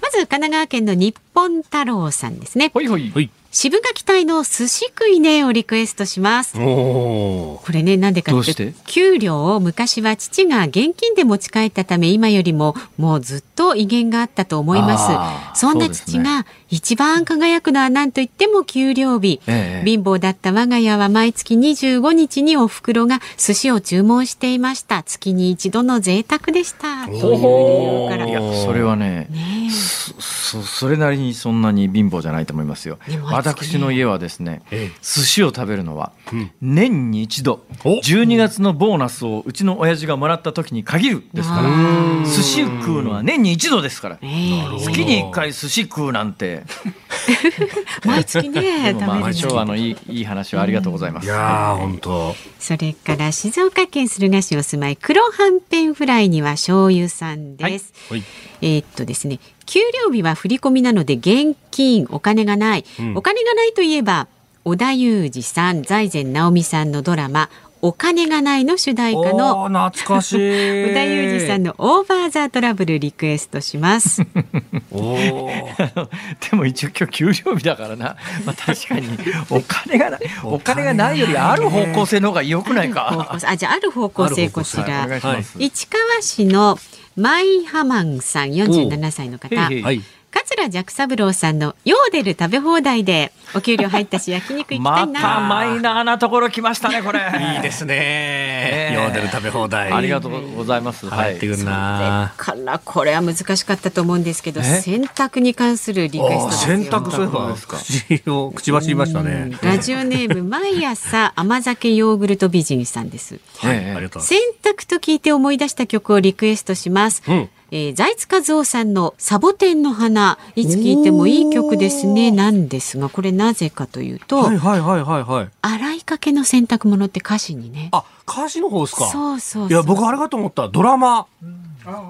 [0.00, 2.70] まず神奈川県の日本太郎さんですね。
[2.72, 3.10] ほいほい。
[3.10, 3.28] はい。
[3.54, 6.54] 渋垣隊の寿司食いねをリクエストします。
[6.54, 15.60] これねなんでかって給料を昔は父が現金で持ち帰ったため今よりももうずっと威厳があったと思います。
[15.60, 16.44] そんな父が
[16.74, 19.88] 一番輝くのは何と言っても給料日、ええ。
[19.88, 25.04] 貧乏だった我が家は毎月25日にお袋が寿司を注文していました。
[25.04, 27.06] 月に一度の贅沢でした。
[27.06, 28.26] という理由から。
[28.28, 29.70] いやそれはねねえ。
[29.70, 32.98] そそそれなりにそんなに貧乏じゃないと思いますよ。
[33.06, 33.20] ね。
[33.22, 34.98] 私の家はですねええ。
[35.00, 36.50] 寿司を食べるのはうん。
[36.60, 37.64] 年に一度。
[37.84, 38.00] お。
[38.00, 41.62] 12月のボーナスをうちの親父がもらった時に限るですから。
[41.66, 44.18] あ寿司食うのは年に一度ですから。
[44.22, 44.80] ええ。
[44.80, 46.63] 月に1回寿司食うなんて
[48.04, 49.50] 毎月でねもまあ食べるの。
[49.50, 51.26] 昭和のいいいい話をありがとうございます。
[51.26, 52.36] いやー、本当。
[52.58, 58.22] それから静岡県駿河市お住まい黒はんぺんフライには醤油さんです、はい。
[58.62, 62.06] えーっとですね給料日は振り込みなので現金。
[62.10, 63.16] お金がない、うん。
[63.16, 64.28] お金がないといえば
[64.64, 67.50] 織田裕二さん財前直美さんのドラマ
[67.86, 70.36] お金がないの主題歌の懐かしい。
[70.38, 74.22] 織田裕二さんのオーバーザトラブルリクエストします。
[74.90, 78.16] でも一応今日給料日だからな、
[78.46, 79.06] まあ、確かに。
[79.50, 85.20] お金がないお金がないよりある方向性の方が良くない方かあじゃあある方向性こちおら願い
[85.58, 86.78] 市川市の
[87.16, 89.54] マイハマンさん47歳の方。
[89.54, 89.82] へいへい。
[89.82, 90.00] はい。
[90.34, 95.20] 桂寂三郎さんのヨーデル食べ放題でお給料入ったし焼肉行きたまいな。
[95.20, 97.20] たマイナーなところ来ましたね、これ。
[97.54, 97.94] いいですね。
[97.96, 99.92] ええヨーデル食べ放題。
[99.92, 101.08] ありがとうございます。
[101.08, 102.32] 入ってくるな。
[102.36, 104.64] からこれは難しかったと思うんですけどえ？
[104.64, 109.52] 洗濯に関するリクエストですよ洗濯そういえば口を口走りましたね。
[109.62, 124.38] ラジオネーム毎朝 甘酒ヨーグルト美人さんですはい、ええありがとうござ洗い濯と聞いて思い出した曲をリクエストします、うんえー財津和夫さんのサボテンの花いつ聞いてもいい曲ですねなんですがこれなぜかというと。
[124.38, 125.48] はいはいはいはいはい。
[125.62, 129.06] 洗いかけの洗濯物って歌詞にねあ、歌詞の方ですか。
[129.08, 131.26] そうそうそういや僕あれかと思ったドラマ。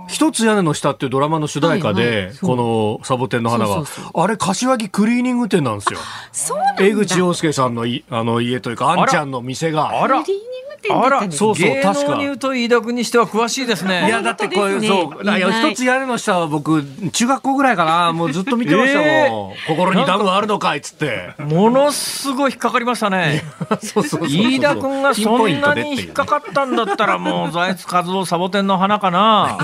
[0.09, 5.99] 一つ屋根の下っていうドラマの主題歌はいはで、いこのサボテンの花がそうそうそあれ柏木クリーニング店なんですよ。
[6.33, 6.85] そうなんだ。
[6.85, 10.03] 江口洋介さんのいあの家というかあんちゃんの店が。
[10.03, 10.23] あら。
[10.23, 14.07] クリーニング店だったんですそうそう芸確か言うと飯田君にしては詳しいですね。
[14.07, 18.13] いやだってこういう、そういや一つ屋根の下は僕中学校ぐらいかな。
[18.13, 21.35] もうずっと見てましたもん、心にダムあるのかいっつって。
[21.39, 23.43] ものすごい引っかかりましたね。
[23.83, 29.59] そうそうそうそう飯田君がそんなに引っかかったんだったらもう財津和夫サボテンの花かな。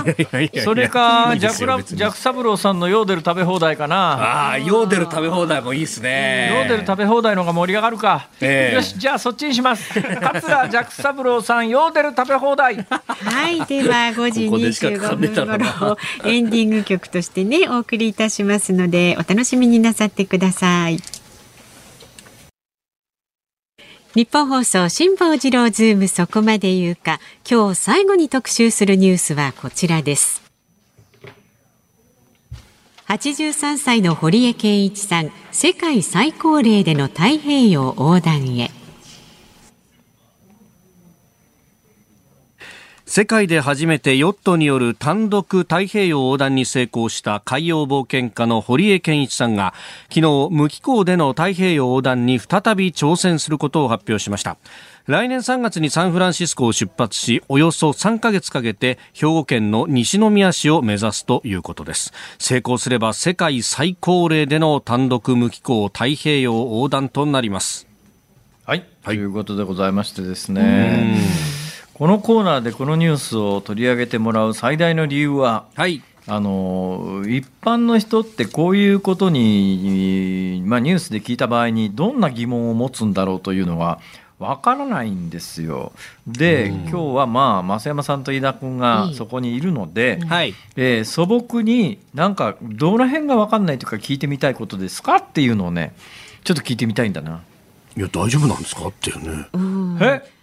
[0.63, 3.95] それかジャクラジャク三郎さんのヨーデル食べ放題かな。
[3.95, 8.27] ああヨーデル食べ放題もいいですねヨーデル食べ放題の方が盛り上がるか。
[8.41, 9.93] ええよしじゃあそっちにします。
[9.93, 12.75] 桂ジャク三郎さんヨーデル食べ放題。
[12.75, 21.20] はい、では5時ここでしかか25んねえだ分頃エンディング曲としてねお送りいたしますのでお楽しみになさってください。
[24.13, 30.41] 日本放送辛坊治郎ズームそこまで言うか今日最後に特集するニュースはこちらです。
[33.07, 38.80] 83歳の堀江謙一さん世界最高齢での太平洋横断へ。
[43.11, 54.55] 世界で初めてヨットによる単独太平洋横断に成功した海洋冒険家の堀江謙一さんが昨日無機港での太平洋横断に再び挑戦することを発表しました。
[55.07, 62.13] 来年3月にサンフランシスコを出発しおよそ3ヶ月かけて兵庫県の西宮市を目指すということです。
[62.39, 67.89] 成功すれば世界最高齢での単独無機港太平洋横断となります。
[68.63, 71.60] はい、ということでございましてですね。
[71.93, 76.01] このコーナーでこのニュースを取り上げてもらう最大の理由は、はい。
[76.27, 83.99] あの一般の人ってこういうことに、まあ、ニュースで聞いた場合にどんな疑問を持つんだろうというのは
[84.37, 85.91] 分からないんですよ。
[86.27, 90.53] で、今日はまあ増山さんと飯田君がそこにいるので、はい。
[90.75, 95.93] えー素朴になんかどの辺が分かんないというか聞いてみたいことですかっていうのをね
[96.43, 97.41] ちょっと聞いてみたいんだな。
[97.97, 99.47] いや大丈夫なんですかっていうね。
[100.01, 100.40] え？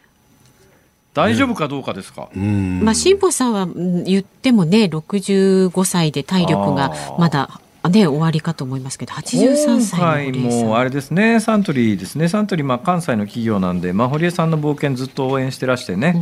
[1.14, 2.80] 大丈夫かどうかですか、うん。
[2.82, 12.28] まあ、辛坊さんはうん言ってもね65歳で体力がまだね終わりかと思いますけど83歳の今回堀江さんもあれですねサントリーですね。
[12.28, 16.12] サントリーまあ関西の企業なんで、まあ、堀江さんの冒険ずっと応援してらしてね、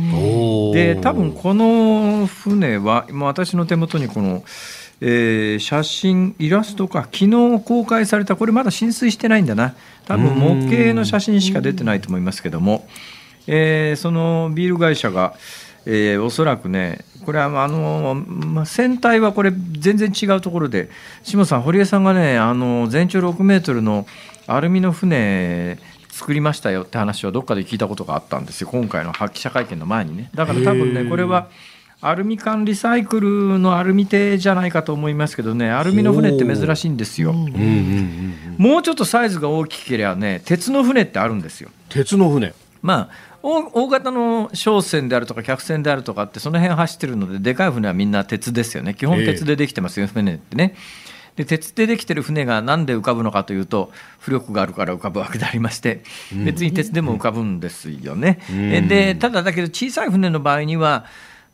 [0.73, 4.43] で多分この船は今私の手元にこの、
[5.01, 9.75] えー写真イラストか昨日公開されたこれまだ浸水してないんだな。
[10.05, 12.87] 多分模型の写真しか出てないと思いますけども、
[13.47, 15.33] えーそのビール会社が、
[15.85, 20.89] えーおそらくねこれはあの、まあ、船体はこれ全然違うところで
[21.23, 24.07] 下さん堀江さんがねあの全長6メートルの
[24.47, 25.77] アルミの船
[26.09, 30.29] 作りましたよって話をどっかで聞いたことがあったんですよ今回の記者会見の前にね。
[30.33, 31.49] だから多分ねこれは
[31.99, 37.33] アルミ缶リサイクルのアルミ艇じゃないかと思いますけどねアルミの船って珍しいんですよ、う。
[37.33, 37.53] んうんうん
[38.57, 38.71] うん。
[38.71, 41.69] もうちょっとサイズが大きければね鉄の船ってあるんですよ。
[41.89, 42.53] 鉄の船。
[42.81, 48.93] まあ大大型の商船であるとか客船であるとかってその辺走ってるのででかい船はみんな鉄ですよね。
[48.93, 50.75] 基本鉄でできてますよ、船ってね。
[51.37, 56.01] で鉄でできてる船がなんで浮かぶのかというと浮力があるから浮かぶわけでありまして
[56.33, 61.05] 別に鉄でも浮かぶんですよね、えでただだけど小さい船の場合には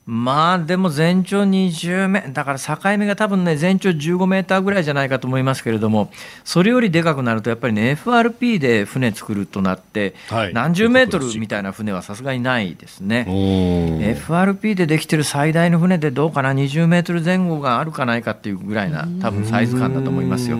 [0.05, 6.11] まあでも全長20メだから境目が多分ね全長15メーターぐらいじゃないかと思いますけれども
[6.43, 13.25] それよりでかくなるとやっぱりね FRP で船作るとなってはい何十メートルみたいな船はさすがにないですね。
[13.29, 20.57] FRP でできてる最大の船でどうかな20メートル前後があるかないかっていうぐらいな多分サイズ感だと思いますよ。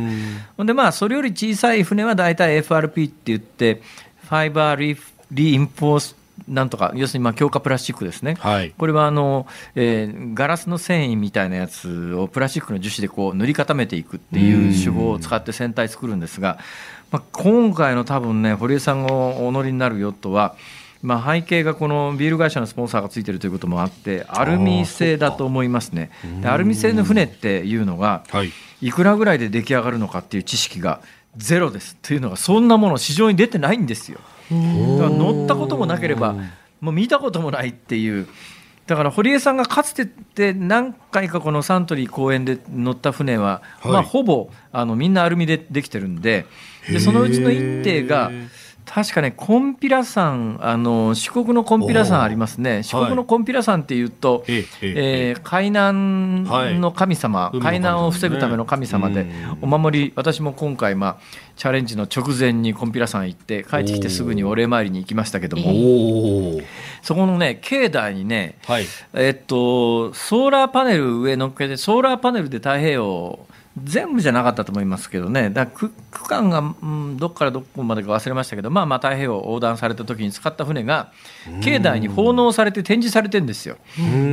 [0.55, 3.81] ほんでまあそれより小さい船は大体 FRP って言って
[4.23, 4.97] ファイバーリ
[5.31, 8.71] リインフォースなんとか要するにまあ強化プラスチックですね、はい。
[8.77, 16.59] これはあの、えーガラスの繊維みたいなやつをプラスチックの樹脂でこう塗り固めていくっていう手法を使って船体作るんですが、
[17.11, 20.55] まあ、今回の多分ね堀江さんがお乗りになるヨットは
[21.01, 26.11] まあ、背景がこのビール会社のスポンサーがついてるということもあってアルミ製だと思いますね。
[26.41, 28.51] でアルミ製の船っていうのがはい。
[28.81, 31.01] いくらぐらいで出来上がるのかっていう知識が
[31.35, 31.97] ゼロです。
[32.01, 34.19] というのがそんなもの市場に出てないんですよ
[34.53, 36.35] 乗ったこともなければ
[36.81, 38.27] もう見たこともないっていう。
[38.85, 43.91] だから堀江さんがかつてって何回かこのサントリー公園で乗った船は、はい。
[43.93, 46.45] まあ、ほぼあのみんなアルミでできてるんで
[46.89, 48.29] でそのうちの一艇が
[48.85, 52.83] 確かねコンピラ山あの四国のコンピラ山ありますね。
[52.83, 54.93] 四国のコンピラ山っていうと、ええええ
[55.29, 56.43] えー海難
[56.79, 57.57] の神様、はい。
[57.59, 59.27] 海難を防ぐための神様で、
[59.61, 61.17] お守り、私も今回、まあ、
[61.55, 66.61] チャレンジの直前にコンピラ山行って、帰ってきてすぐにお礼参りに行きましたけども。
[67.01, 68.85] そこのね、境内にね、はい。
[69.13, 73.39] えっと、ソーラーパネル上乗っけて、ソーラーパネルで太平洋、
[73.81, 81.11] 全部じゃなかったと思いますけどね、だから区区間が、うん、どっからどこまでか忘れましたけど、まあまあ太平洋を横断された時に使った船が、
[81.63, 83.77] 境内に奉納されて展示されてるんですよ。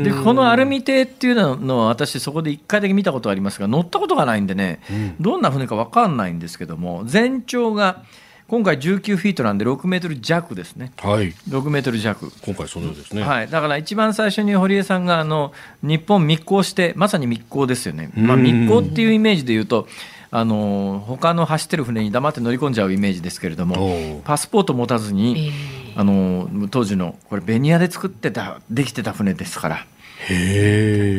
[0.04, 4.80] でこのアルミ艇っていうのは私そこで1回だけ見たことありますが乗ったことがないんでね、
[5.20, 8.02] どんな船か分かんないんですけども全長が
[8.50, 11.30] 今回19フィートなんで6メートル弱ですねはい。
[11.48, 12.32] 6メートル弱。
[12.44, 13.22] 今回そのようですね。
[13.22, 15.52] はい、だから一番最初に堀江さんがあの
[15.84, 19.86] 日本密航してまさに密航ですよね、まあ、うん密航っていうイメージで言うと
[20.32, 25.52] あの他の走ってる船に黙って乗り込んじゃうイメージですけれどおもうパスポート持たずに、
[25.94, 29.86] あの当時のこれベニヤで作ってたできてた船ですから。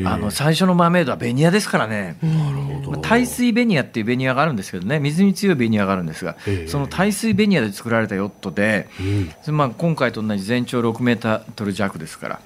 [0.05, 8.87] あの最初のマーメイドはベニヤですからね、まあ耐水ベニヤっていうベニヤがあるんですけどね、水に強いベニヤがあるんですがええ、その耐水ベニヤで作られたヨットで、
[9.47, 9.55] うん。
[9.55, 12.39] まあ、今回と同じ全長6メートル弱ですから、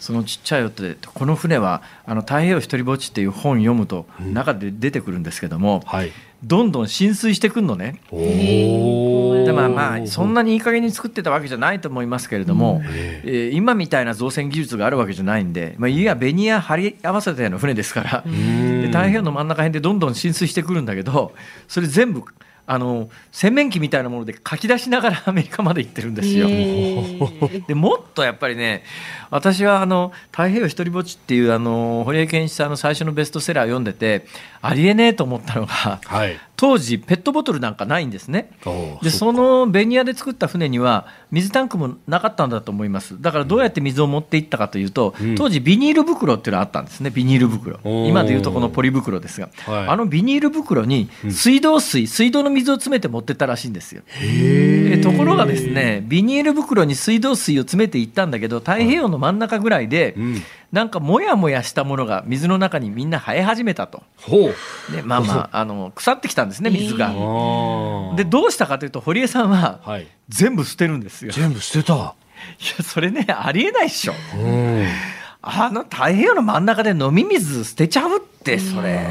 [0.00, 6.12] そのちっちゃいヨットで、この船はあの太平洋一人ぼっちっていう本読むと、中で出てくるんですけども、はい。
[6.42, 8.00] どんどん浸水してくるのね。
[8.10, 12.80] でまあまあそんなにいい加減に作ってたわけじゃないと思いますけれども、
[13.24, 21.34] えー今みたいな造船技術があるわけじゃないんで、まあ、いやベニヤ張り合わせたような船ですから、で太平洋の真ん中辺でどんどん浸水してくるんだけど
[21.66, 22.22] それ全部
[22.70, 26.48] あの洗面器みたいなものでかき出しながらアメリカまで行ってるんですよ。
[27.66, 28.84] でもっとやっぱりね
[29.30, 34.26] 私はあの「太平洋一人ぼっち」っていうあの堀江謙一さんの最初のベストセラー読んでて
[34.60, 36.38] ありえねえと思ったのがはい。
[36.58, 38.50] 当時ペットボトルなんかないんですね。
[38.66, 43.22] おでそのベニヤで作った船には水タンクもなかったんだと思います。
[43.22, 45.34] だからどうやって水を持っていったかというと、うん。
[45.36, 47.10] 当時ビニール袋っていうのがあったんですね。
[47.10, 47.78] ビニール袋。
[47.84, 49.86] 今でいうとこのポリ袋ですが、はい。
[49.86, 54.02] あのビニール袋に水道水、水道の水を詰めて持ってったらしいんですよ。
[54.20, 60.42] でところがですねビニール袋に水道水を詰めていったんだけど太平洋の真ん中ぐらいで、うん。
[60.72, 64.92] なんかもやもやしたものが水の中にみんな生え始めたとほう。
[64.92, 67.06] でまあまあ あの腐ってきたんですね水が。
[67.06, 67.10] あ
[68.12, 68.16] あ。
[68.16, 70.06] でどうしたかというと堀江さんははい。
[70.28, 71.32] 全部捨てるんですよ。
[71.32, 71.94] 全部捨てた。
[71.94, 71.96] い
[72.78, 74.86] やそれねありえないっしょうん。
[75.40, 79.06] あの太平洋の真ん中で飲み水捨てちゃうってそれ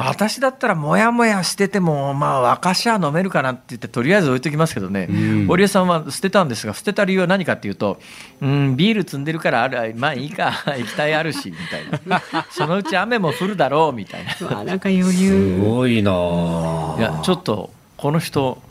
[0.00, 5.08] 私だったらもやもやしててもまあ若しは飲めるかなって言ってとりあえず置いときますけどね。
[5.10, 5.46] うん。
[5.48, 7.98] 堀江さんは捨てたんですが捨てた理由は何かっていうと
[8.40, 12.22] うんビール積んでるからあるまあいいか 液体あるしみたいな。
[12.50, 14.64] そのうち雨も降るだろうみたいな。
[14.64, 15.58] なんか余す裕。
[15.64, 16.94] ごいなあ。
[16.98, 18.62] いやちょっとこの人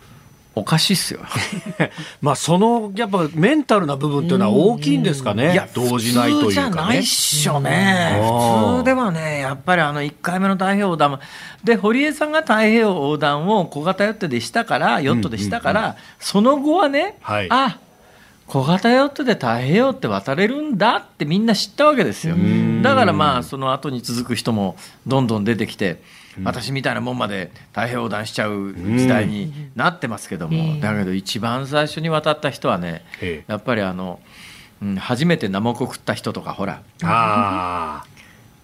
[0.58, 1.22] おかしいっすよ。
[2.22, 5.54] まあそのやっぱメンタルな部分っていうのは大きいんですかね。
[5.54, 7.02] いや動じないという普通じゃかねないっ。
[7.04, 8.20] しょね。
[8.22, 11.20] 普通ではねやっぱりあの1回目の太平洋横断も
[11.64, 17.48] で堀江さんが太平洋横断を小型ヨットでしたからヨットでしたから、その後はね、はい。
[17.50, 17.78] あ
[18.48, 22.36] 小型ヨットで太平洋って渡れるんだってみんな知ったわけですよ。
[22.36, 22.82] ん。
[22.82, 26.02] だからまあその後に続く人もどんどん出てきて
[26.44, 34.20] 私みたいなもんまで太平洋横断しちゃう時代になってますけども、だけど一番最初に渡った人はねええやっぱりあの、
[34.82, 38.04] うん、初めてナマコ食った人とかほらあ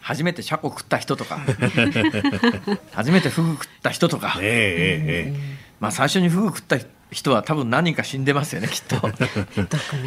[0.02, 1.40] 初めてシャコ食った人とか
[2.92, 6.78] 初めてフグ食った人とかあ。、えええええまあ、最初にフグ食った
[7.12, 9.48] 人は多分何人か死んでますよねきっと 毒が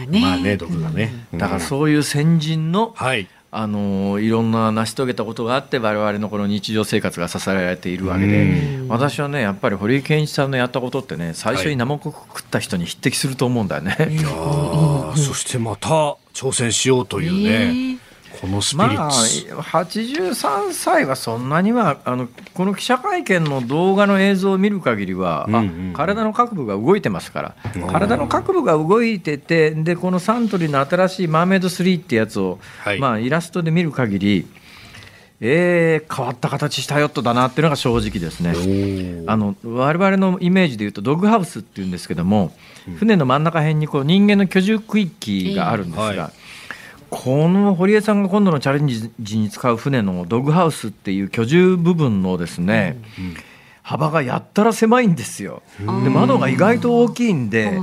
[0.02, 0.06] え。
[0.06, 0.20] ね。
[0.20, 1.12] まあね、毒がね。
[1.34, 3.28] だからそういう先人の、はい。
[3.52, 13.96] あのいろんな成し遂げたことがあって我々のこの日常生活が支えられているわけで私はねやっぱり堀井健一さんのやったことってね最初にナマコ食った人に匹敵すると思うんだよね。
[14.26, 15.88] ああ、そしてまた
[16.34, 17.98] 挑戦しようというね。
[18.40, 19.54] このスピリまあ、ッツ。
[19.54, 27.54] 83歳はそんなにはあのこの記者会見の動画の映像を見る限りは、うんうんあ体の各部が動いてますから。
[27.90, 32.98] 体の各部が動いててでこのサントリーの新しいマーメイド3ってやつを、はい。
[32.98, 34.46] まあ、イラストで見る限り
[35.40, 39.24] えー、変わった形したヨットだなっていうのが正直ですね。
[39.26, 42.52] あの我々のイメージでいうとドッグハウスっていうんですけども、
[42.98, 46.45] 船の真ん中辺にこう人間の居住区域があるんですが、えーはい
[47.10, 52.98] この堀江さんが今度のチャレンジに使う船のドッグハウスっていう居住部分のですね、
[53.82, 55.62] 幅がやったら狭いんですよ。
[55.78, 57.78] で窓が意外と大きいんで、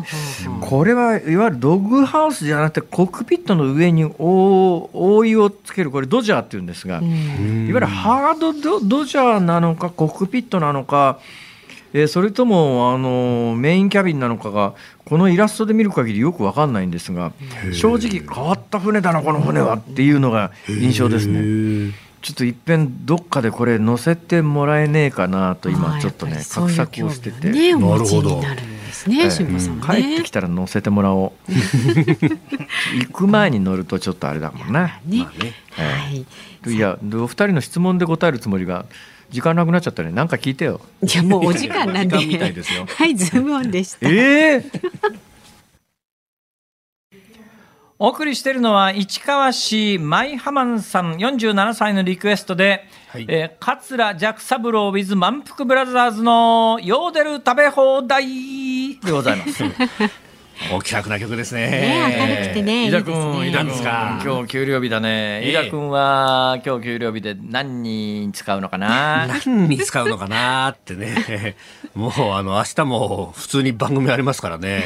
[0.59, 11.19] これはいわゆるドッグハウスじゃなくてコックピットの上に覆覆いをつけるこれドジャーっていうんですが、いわゆるハードドドジャーなのかコックピットなのか、
[11.93, 14.73] えーそれともあのメインキャビンなのかが
[15.05, 17.31] このイラストで見る限りよく分かんないんですが
[17.71, 21.93] 正直変わった船だなこの船はっていうのが印象ですね。
[22.23, 27.49] ちょっといっぺんどっかでこれ載せてもらえねえかなと今ちょっとね画策をしてて、
[28.41, 29.29] なるんですね。
[29.85, 31.51] 帰ってきたら載せてもらおう。
[32.97, 35.27] 行く前に乗るとちょっとあれだもんねね。
[35.43, 35.83] ええ。
[35.83, 36.73] はい。
[36.73, 38.85] いやでお二人の質問で答えるつもりが
[39.33, 42.21] 時間なくなっちゃったねなんか聞いてよじゃあもうお時間なんで。
[42.21, 44.07] いですよはい、ズームオンでした。
[44.07, 44.63] ええ
[47.99, 59.63] お送りしているのは市川市マイハマンさん47歳のリクエストで、はいえー桂ジャクサブロー with まんぷくブラザーズのヨーデル食べ放題でございます。
[60.71, 61.69] お気楽な曲ですね。
[61.69, 62.87] ね明るくてね。
[62.87, 64.21] 飯田いいですね君、飯田君何ですか？
[64.23, 65.41] 今日給料日だね。
[65.43, 69.27] ええ飯田君は今日給料日で何に使うのかな？
[69.27, 71.55] 何に使うのかなってね。
[71.95, 74.83] もうあの明日も普通に番組ありますからね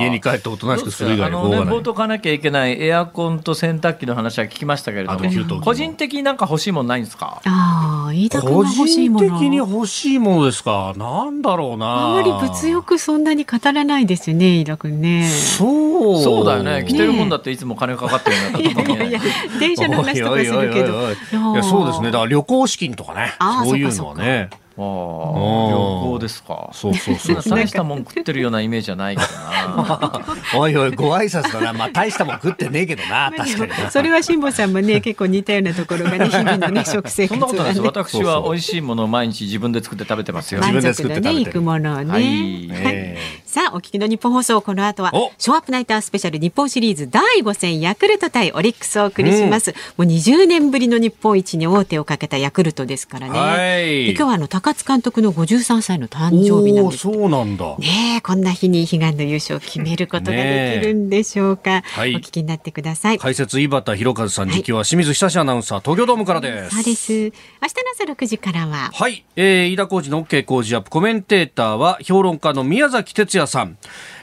[0.00, 1.82] 家に帰っておとなしくする以外のね方がない冒。
[1.82, 7.40] 頭買わなきゃいけないエアコンと洗濯機の話は聞きましたけれども個人的になんか欲しいものないんですか？
[7.44, 9.38] ああ、飯田君個が欲しい人もの。
[9.38, 10.94] 的に欲しいものですか？
[10.96, 11.86] なんだろうな。
[11.86, 15.17] あんまり物欲そんなに語らないですよね、飯田君ね。
[15.26, 16.22] そう。
[16.22, 19.20] そうだよね着てるもんだっていつも金かかってるようなとこいやいや、
[19.58, 20.98] 電車の話とかするけど。
[20.98, 22.10] おいやそうですね。
[22.10, 24.50] だから旅行資金とかねそういうのはね。
[24.78, 30.24] ああ旅行ですかそうそうそう 大したもん食ってるようなイメージじゃないけどな
[30.56, 31.72] おいおい、ご挨拶だな。
[31.72, 33.32] まあ、大したもん食ってねえけどな。
[33.36, 33.90] 確かにな。
[33.90, 38.16] それは辛坊さんもね、結構似たようなところがね、日々のね、食生そん活はねなことないです。
[38.16, 42.10] 私は美味しいものを毎日自分で作って食べてますよ自分で満足のね、作って食べてる行くものをね。
[42.10, 49.74] はいえさあ、お聞きの日本放送、この後はお、ショーアップナイタースペシャル日本シリーズ第5戦、ヤクルト対オリックスをお送りします。
[49.96, 53.38] もう20年ぶりの日本一に王手をかけたヤクルトですからね。
[53.38, 53.58] はい
[54.04, 56.98] で今日はあの、高津監督の53歳の誕生日なんです。
[56.98, 57.76] そうなんだ。
[57.78, 61.82] ねえ、こんな日に悲願の優勝を決めることができるんでしょうか。
[61.84, 63.18] はいお聞きになってください。
[63.18, 66.74] 解説、井端弘和さん、実況は清水久志アナウンサー、東京ドームからです。
[66.76, 67.12] そうです。
[67.12, 67.32] 明日の
[67.94, 73.78] 朝6時からは、はい、えー、飯田浩二の OK 工事アップコメンテーターは評論家の宮崎哲也さん。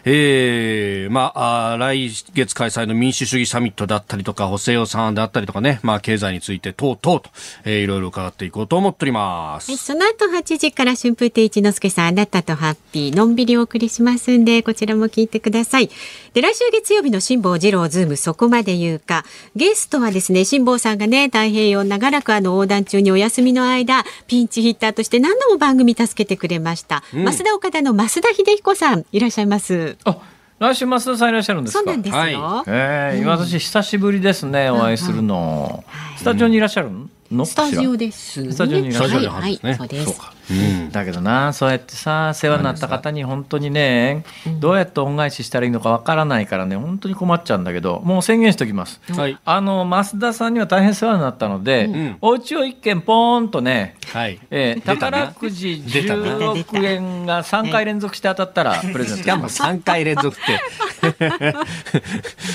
[0.08, 7.30] えー、まあ来月開催の民主主義サミットだったりとか補正予算案であったりとかね、まあ経済について等々と、
[7.64, 9.72] えー、いろいろ伺っていこうと思っております。
[9.72, 15.90] はい、その後8時から春風亭一之輔さん、あなたとハッピー、のんびりお送りしますんで、こちらも聞いてください。
[16.34, 19.26] で、来週月曜日の辛坊治郎ズーム、そこまで言うか。
[19.56, 27.04] ゲストはですね、辛坊さんがね、太平洋長らくあの横断中にお休みの間、ピンチヒッターとして何度も番組助けてくれました。
[27.12, 29.95] 増田岡田の増田秀彦さん、いらっしゃいます。
[30.04, 30.18] あ
[30.60, 31.80] 来週増田さんいらっしゃるんですか？
[31.80, 32.42] そうなんですよ。
[32.42, 35.84] はええ私久しぶりですねお会いするの、
[36.18, 36.92] スタジオにいらっしゃる
[37.32, 37.46] の？
[37.46, 38.52] スタジオです、ね。
[38.52, 40.22] スタジオにいらっしゃるはい、はい、そうです。
[40.48, 44.24] そうかだけどなそうやってさ世話になった方に本当にね
[44.60, 49.38] どうやって恩返ししたらいいのかわからないからね本当に困っちゃうんだけどもう宣言しておきます、はい。
[49.44, 52.18] あの増田さんには大変世話になったので、ん。
[52.22, 54.40] お家を一軒ポーンとね、はい。
[54.52, 60.62] えー宝くじ出たな10億円が3回連続して当たったらプレゼントしかも3回連続って。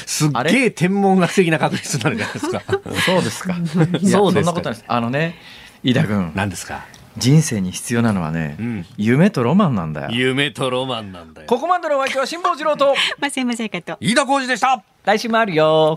[0.06, 2.62] すっげえ天文学的な確率になるじゃないですか。
[3.06, 3.54] そうですか。
[3.66, 4.10] そうですか。
[4.10, 4.84] そんなことないです。
[4.86, 5.36] あのね
[5.82, 6.32] 飯田君。
[6.34, 6.84] 何ですか？
[7.16, 11.46] 人生に必要なのはね、うん夢とロマンなんだよ夢とロマンなんだよ。
[11.46, 13.96] ここまでのお相手は辛坊治郎とませませかと。
[14.00, 15.96] 飯田浩二でした来週もあるよ